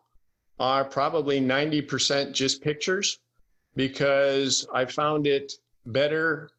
[0.59, 3.19] are probably 90% just pictures
[3.75, 5.53] because I found it
[5.85, 6.51] better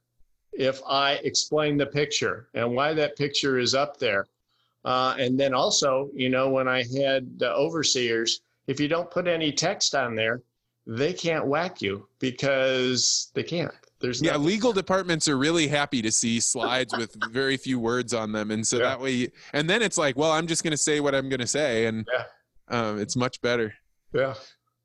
[0.53, 4.27] if I explain the picture and why that picture is up there.
[4.85, 9.27] Uh, and then also, you know, when I had the overseers, if you don't put
[9.27, 10.41] any text on there,
[10.85, 13.73] they can't whack you because they can't.
[13.99, 18.31] There's yeah, legal departments are really happy to see slides with very few words on
[18.31, 18.83] them, and so yeah.
[18.83, 21.39] that way, and then it's like, well, I'm just going to say what I'm going
[21.39, 22.23] to say, and yeah.
[22.69, 23.73] um, it's much better.
[24.13, 24.35] Yeah.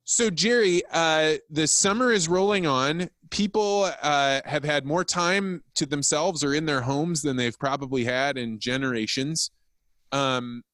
[0.05, 3.09] So Jerry, uh, the summer is rolling on.
[3.31, 8.05] People uh, have had more time to themselves or in their homes than they've probably
[8.05, 9.51] had in generations.
[10.11, 10.65] Um,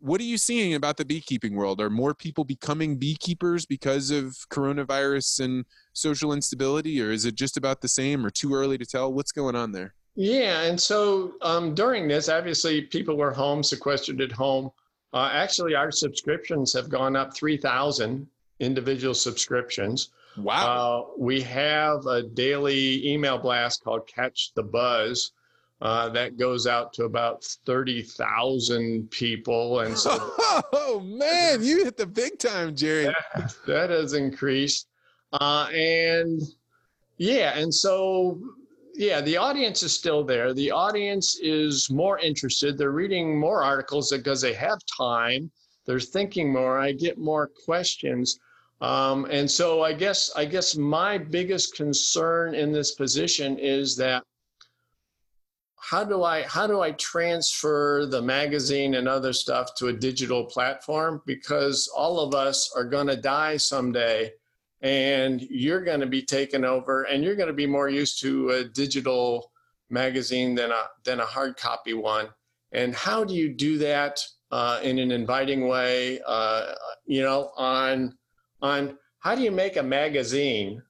[0.00, 1.80] what are you seeing about the beekeeping world?
[1.80, 7.56] Are more people becoming beekeepers because of coronavirus and social instability, or is it just
[7.56, 9.12] about the same, or too early to tell?
[9.12, 9.94] What's going on there?
[10.14, 14.70] Yeah, and so um, during this, obviously, people were home, sequestered at home.
[15.12, 18.26] Uh, actually, our subscriptions have gone up 3,000
[18.60, 20.10] individual subscriptions.
[20.36, 21.08] Wow.
[21.10, 25.32] Uh, we have a daily email blast called Catch the Buzz.
[25.80, 29.80] Uh, that goes out to about 30,000 people.
[29.80, 30.10] And so,
[30.72, 33.04] oh man, you hit the big time, Jerry.
[33.04, 34.88] That, that has increased.
[35.32, 36.42] Uh, and
[37.18, 38.40] yeah, and so,
[38.94, 40.52] yeah, the audience is still there.
[40.52, 42.76] The audience is more interested.
[42.76, 45.48] They're reading more articles because they have time.
[45.86, 46.78] They're thinking more.
[46.78, 48.40] I get more questions.
[48.80, 54.22] Um, and so I guess I guess my biggest concern in this position is that
[55.88, 60.44] how do I how do I transfer the magazine and other stuff to a digital
[60.44, 61.22] platform?
[61.24, 64.30] Because all of us are going to die someday,
[64.82, 68.50] and you're going to be taken over, and you're going to be more used to
[68.50, 69.50] a digital
[69.88, 72.28] magazine than a than a hard copy one.
[72.72, 74.20] And how do you do that
[74.50, 76.20] uh, in an inviting way?
[76.26, 76.74] Uh,
[77.06, 78.18] you know, on
[78.60, 80.82] on how do you make a magazine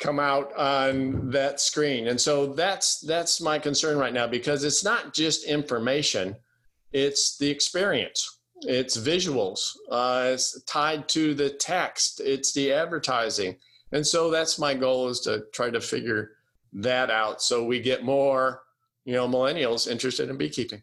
[0.00, 2.08] come out on that screen.
[2.08, 6.36] And so that's that's my concern right now because it's not just information
[6.92, 8.38] it's the experience.
[8.62, 13.56] It's visuals uh, it's tied to the text it's the advertising.
[13.92, 16.32] And so that's my goal is to try to figure
[16.72, 18.62] that out so we get more
[19.04, 20.82] you know millennials interested in beekeeping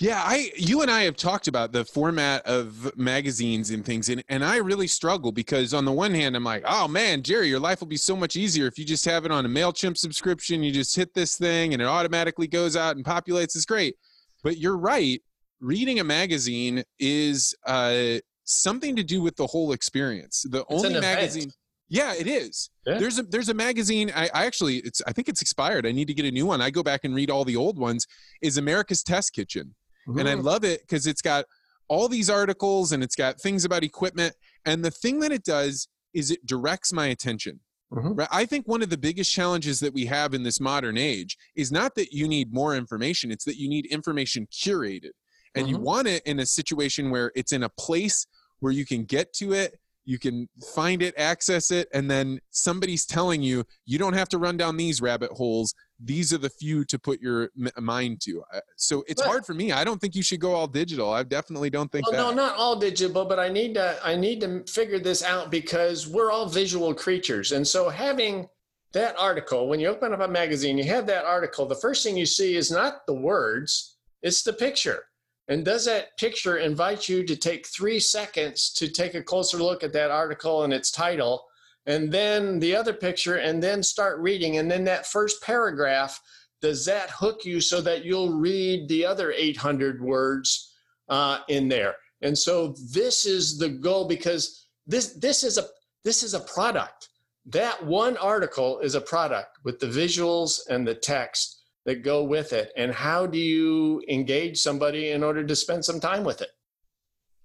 [0.00, 4.22] yeah, I you and I have talked about the format of magazines and things and,
[4.28, 7.60] and I really struggle because on the one hand I'm like, "Oh man, Jerry, your
[7.60, 10.62] life will be so much easier if you just have it on a Mailchimp subscription,
[10.62, 13.56] you just hit this thing and it automatically goes out and populates.
[13.56, 13.96] It's great."
[14.44, 15.20] But you're right,
[15.60, 20.46] reading a magazine is uh, something to do with the whole experience.
[20.48, 21.20] The It's only an event.
[21.20, 21.52] magazine
[21.90, 22.68] yeah, it is.
[22.86, 22.98] Yeah.
[22.98, 24.12] There's a there's a magazine.
[24.14, 25.86] I, I actually it's I think it's expired.
[25.86, 26.60] I need to get a new one.
[26.60, 28.06] I go back and read all the old ones.
[28.42, 29.74] Is America's Test Kitchen
[30.08, 31.44] and I love it because it's got
[31.88, 34.34] all these articles and it's got things about equipment.
[34.64, 37.60] And the thing that it does is it directs my attention.
[37.92, 38.18] Mhm.
[38.18, 38.28] Right?
[38.30, 41.72] I think one of the biggest challenges that we have in this modern age is
[41.72, 45.12] not that you need more information; it's that you need information curated,
[45.54, 45.82] and you Mhm.
[45.82, 48.26] want it in a situation where it's in a place
[48.58, 49.78] where you can get to it.
[50.04, 54.38] You can find it, access it, and then somebody's telling you you don't have to
[54.38, 58.42] run down these rabbit holes these are the few to put your mind to.
[58.52, 59.72] Uh, So it's But- hard for me.
[59.72, 61.10] I don't think you should go all digital.
[61.12, 62.34] I definitely don't think Well, that.
[62.36, 66.06] no, not all digital, but I need to I need to figure this out because
[66.06, 68.48] we're all visual creatures, and so having
[68.92, 71.66] that article when you open up a magazine, you have that article.
[71.66, 75.04] The first thing you see is not the words; it's the picture.
[75.48, 79.82] And does that picture invite you to take three seconds to take a closer look
[79.82, 81.47] at that article and its title,
[81.88, 86.20] and then the other picture, and then start reading, and then that first paragraph
[86.60, 90.74] does that hook you so that you'll read the other 800 words
[91.08, 91.96] uh, in there.
[92.20, 95.64] And so this is the goal because this this is a
[96.04, 97.08] this is a product.
[97.46, 102.52] That one article is a product with the visuals and the text that go with
[102.52, 102.70] it.
[102.76, 106.50] And how do you engage somebody in order to spend some time with it?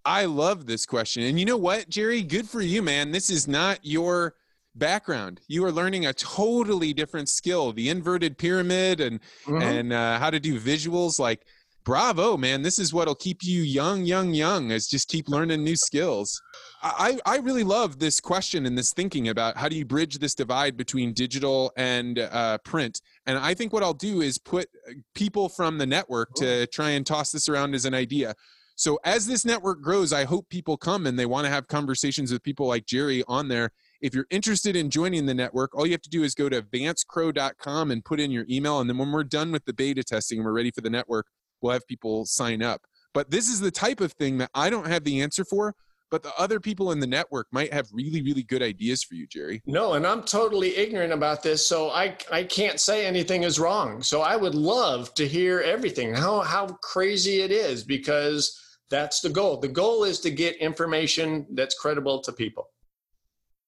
[0.06, 1.24] I love this question.
[1.24, 2.22] And you know what, Jerry?
[2.22, 3.12] Good for you, man.
[3.12, 4.36] This is not your
[4.76, 5.40] background.
[5.48, 10.40] You are learning a totally different skill, the inverted pyramid and and uh, how to
[10.40, 11.20] do visuals.
[11.20, 11.46] Like,
[11.86, 12.64] bravo, man!
[12.64, 14.72] This is what'll keep you young, young, young.
[14.72, 16.42] Is just keep learning new skills.
[16.82, 20.36] I I really love this question and this thinking about how do you bridge this
[20.36, 23.00] divide between digital and uh, print.
[23.26, 26.90] And I think what I'll do is put uh, people from the network to try
[26.90, 28.36] and toss this around as an idea.
[28.76, 32.32] So as this network grows, I hope people come and they want to have conversations
[32.32, 33.72] with people like Jerry on there.
[34.02, 36.62] If you're interested in joining the network, all you have to do is go to
[36.62, 38.80] vancecrowe.com and put in your email.
[38.80, 41.28] And then when we're done with the beta testing and we're ready for the network,
[41.62, 42.82] we'll have people sign up.
[43.14, 45.76] But this is the type of thing that I don't have the answer for,
[46.10, 49.28] but the other people in the network might have really, really good ideas for you,
[49.28, 49.62] Jerry.
[49.66, 54.02] No, and I'm totally ignorant about this, so I I can't say anything is wrong.
[54.02, 58.60] So I would love to hear everything, how how crazy it is, because
[58.90, 59.58] that's the goal.
[59.58, 62.70] The goal is to get information that's credible to people.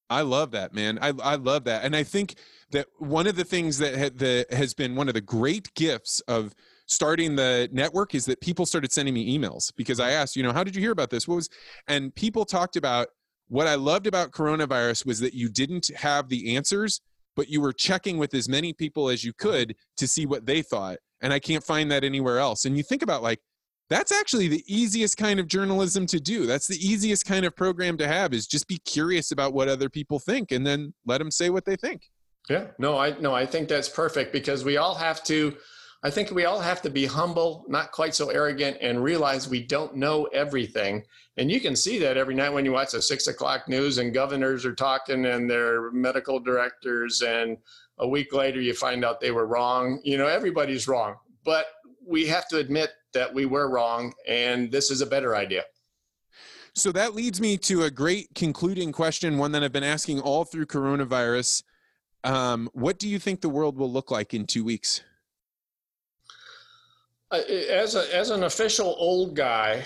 [0.10, 1.00] I love that, man.
[1.02, 1.84] I, I love that.
[1.84, 2.36] And I think
[2.72, 6.20] that one of the things that, ha- that has been one of the great gifts
[6.28, 6.54] of
[6.86, 10.54] starting the network is that people started sending me emails because I asked, you know,
[10.54, 11.28] how did you hear about this?
[11.28, 11.50] What was,
[11.88, 13.08] and people talked about
[13.48, 17.02] what I loved about coronavirus was that you didn't have the answers,
[17.36, 20.62] but you were checking with as many people as you could to see what they
[20.62, 20.98] thought.
[21.22, 22.66] And I can't find that anywhere else.
[22.66, 23.40] And you think about like,
[23.90, 26.46] that's actually the easiest kind of journalism to do.
[26.46, 29.90] That's the easiest kind of program to have is just be curious about what other
[29.90, 32.10] people think and then let them say what they think.
[32.50, 35.56] Yeah, no, I no, I think that's perfect because we all have to.
[36.04, 39.64] I think we all have to be humble, not quite so arrogant, and realize we
[39.64, 41.04] don't know everything.
[41.38, 44.14] And you can see that every night when you watch the six o'clock news and
[44.14, 47.58] governors are talking and their medical directors, and
[47.98, 50.00] a week later you find out they were wrong.
[50.04, 51.66] You know, everybody's wrong, but
[52.06, 55.64] we have to admit that we were wrong, and this is a better idea.
[56.74, 60.44] So that leads me to a great concluding question, one that I've been asking all
[60.44, 61.64] through coronavirus.
[62.26, 65.02] Um, what do you think the world will look like in two weeks?
[67.32, 67.38] Uh,
[67.70, 69.86] as a as an official old guy,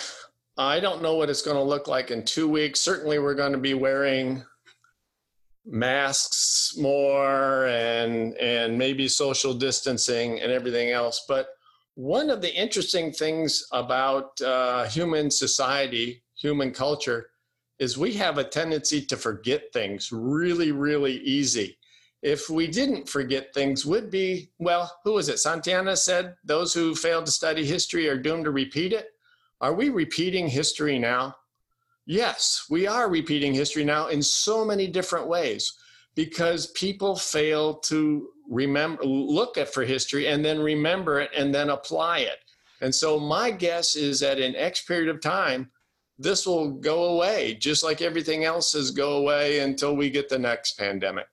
[0.58, 2.80] I don't know what it's going to look like in two weeks.
[2.80, 4.44] Certainly, we're going to be wearing
[5.66, 11.26] masks more and and maybe social distancing and everything else.
[11.28, 11.50] But
[12.00, 17.32] one of the interesting things about uh, human society, human culture,
[17.78, 21.78] is we have a tendency to forget things really, really easy.
[22.22, 25.40] If we didn't forget things, would be, well, who was it?
[25.40, 29.10] Santayana said, those who fail to study history are doomed to repeat it.
[29.60, 31.36] Are we repeating history now?
[32.06, 35.74] Yes, we are repeating history now in so many different ways
[36.20, 41.70] because people fail to remember look at for history and then remember it and then
[41.70, 42.40] apply it.
[42.82, 45.72] And so my guess is that in x period of time
[46.18, 50.38] this will go away just like everything else has go away until we get the
[50.38, 51.26] next pandemic.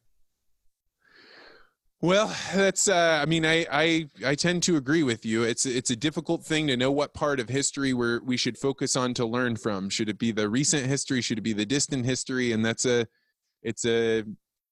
[2.01, 5.43] Well that's uh, i mean I, I i tend to agree with you.
[5.43, 8.95] It's it's a difficult thing to know what part of history where we should focus
[8.95, 9.91] on to learn from.
[9.91, 11.23] Should it be the recent history?
[11.23, 12.53] Should it be the distant history?
[12.53, 13.09] And that's a
[13.65, 14.23] it's a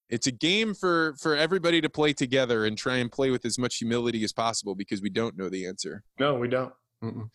[0.09, 3.59] it's a game for for everybody to play together and try and play with as
[3.59, 6.03] much humility as possible because we don't know the answer.
[6.19, 6.73] No, we don't.
[7.03, 7.31] Mm-mm.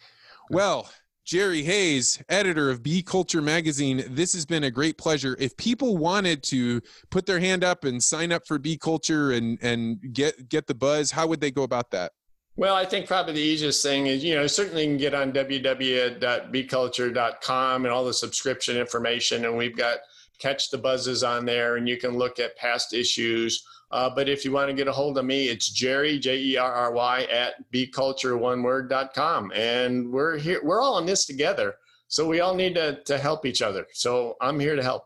[0.50, 0.90] Well,
[1.26, 5.36] Jerry Hayes, editor of Bee Culture Magazine, this has been a great pleasure.
[5.40, 9.60] If people wanted to put their hand up and sign up for B Culture and
[9.62, 12.14] and get get the buzz, how would they go about that?
[12.56, 15.32] Well, I think probably the easiest thing is, you know, certainly you can get on
[15.32, 20.00] www.beeculture.com and all the subscription information, and we've got
[20.40, 23.64] catch the buzzes on there and you can look at past issues.
[23.92, 26.58] Uh, but if you want to get a hold of me, it's Jerry, J E
[26.58, 29.52] R R Y, at bcultureoneword.com.
[29.56, 31.76] And we're here, we're all in this together.
[32.08, 33.86] So we all need to, to help each other.
[33.94, 35.06] So I'm here to help.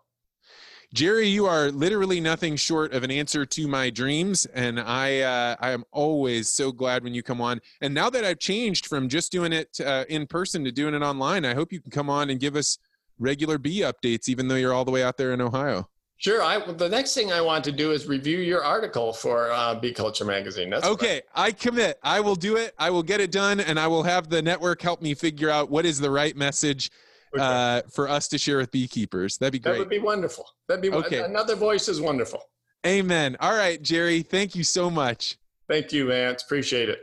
[0.93, 5.55] Jerry, you are literally nothing short of an answer to my dreams, and I uh,
[5.59, 7.61] I am always so glad when you come on.
[7.81, 11.01] And now that I've changed from just doing it uh, in person to doing it
[11.01, 12.77] online, I hope you can come on and give us
[13.19, 15.89] regular bee updates, even though you're all the way out there in Ohio.
[16.17, 16.41] Sure.
[16.41, 19.91] I the next thing I want to do is review your article for uh, Bee
[19.91, 20.69] Culture Magazine.
[20.69, 21.21] That's okay.
[21.35, 21.99] I commit.
[22.01, 22.73] I will do it.
[22.79, 25.69] I will get it done, and I will have the network help me figure out
[25.69, 26.91] what is the right message
[27.37, 29.37] uh, for us to share with beekeepers.
[29.37, 29.73] That'd be great.
[29.73, 30.45] That would be wonderful.
[30.67, 31.23] That'd be okay.
[31.23, 32.41] Another voice is wonderful.
[32.85, 33.35] Amen.
[33.39, 34.21] All right, Jerry.
[34.21, 35.37] Thank you so much.
[35.67, 36.43] Thank you, Vance.
[36.43, 36.99] Appreciate it.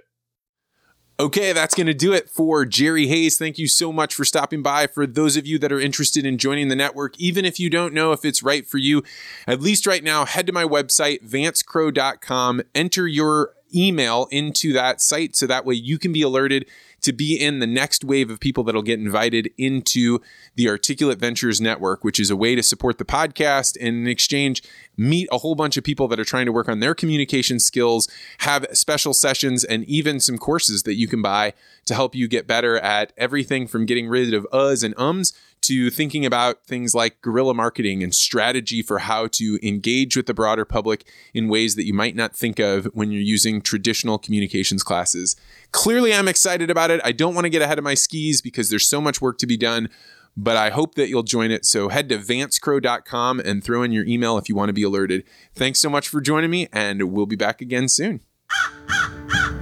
[1.21, 3.37] Okay, that's going to do it for Jerry Hayes.
[3.37, 4.87] Thank you so much for stopping by.
[4.87, 7.93] For those of you that are interested in joining the network, even if you don't
[7.93, 9.03] know if it's right for you,
[9.47, 15.37] at least right now, head to my website, vancecrowe.com, enter your email into that site
[15.37, 16.65] so that way you can be alerted
[17.03, 20.21] to be in the next wave of people that'll get invited into
[20.55, 24.63] the Articulate Ventures Network, which is a way to support the podcast and in exchange
[24.97, 28.09] meet a whole bunch of people that are trying to work on their communication skills,
[28.39, 31.55] have special sessions, and even some courses that you can buy
[31.87, 35.33] to help you get better at everything from getting rid of uhs and ums
[35.63, 40.35] to thinking about things like guerrilla marketing and strategy for how to engage with the
[40.35, 44.83] broader public in ways that you might not think of when you're using traditional communications
[44.83, 45.37] classes.
[45.73, 47.01] Clearly, I'm excited about it.
[47.05, 49.47] I don't want to get ahead of my skis because there's so much work to
[49.47, 49.89] be done,
[50.37, 51.65] but I hope that you'll join it.
[51.65, 55.25] So head to vancecrowe.com and throw in your email if you want to be alerted.
[55.55, 58.21] Thanks so much for joining me, and we'll be back again soon.
[58.51, 59.60] Ah, ah, ah.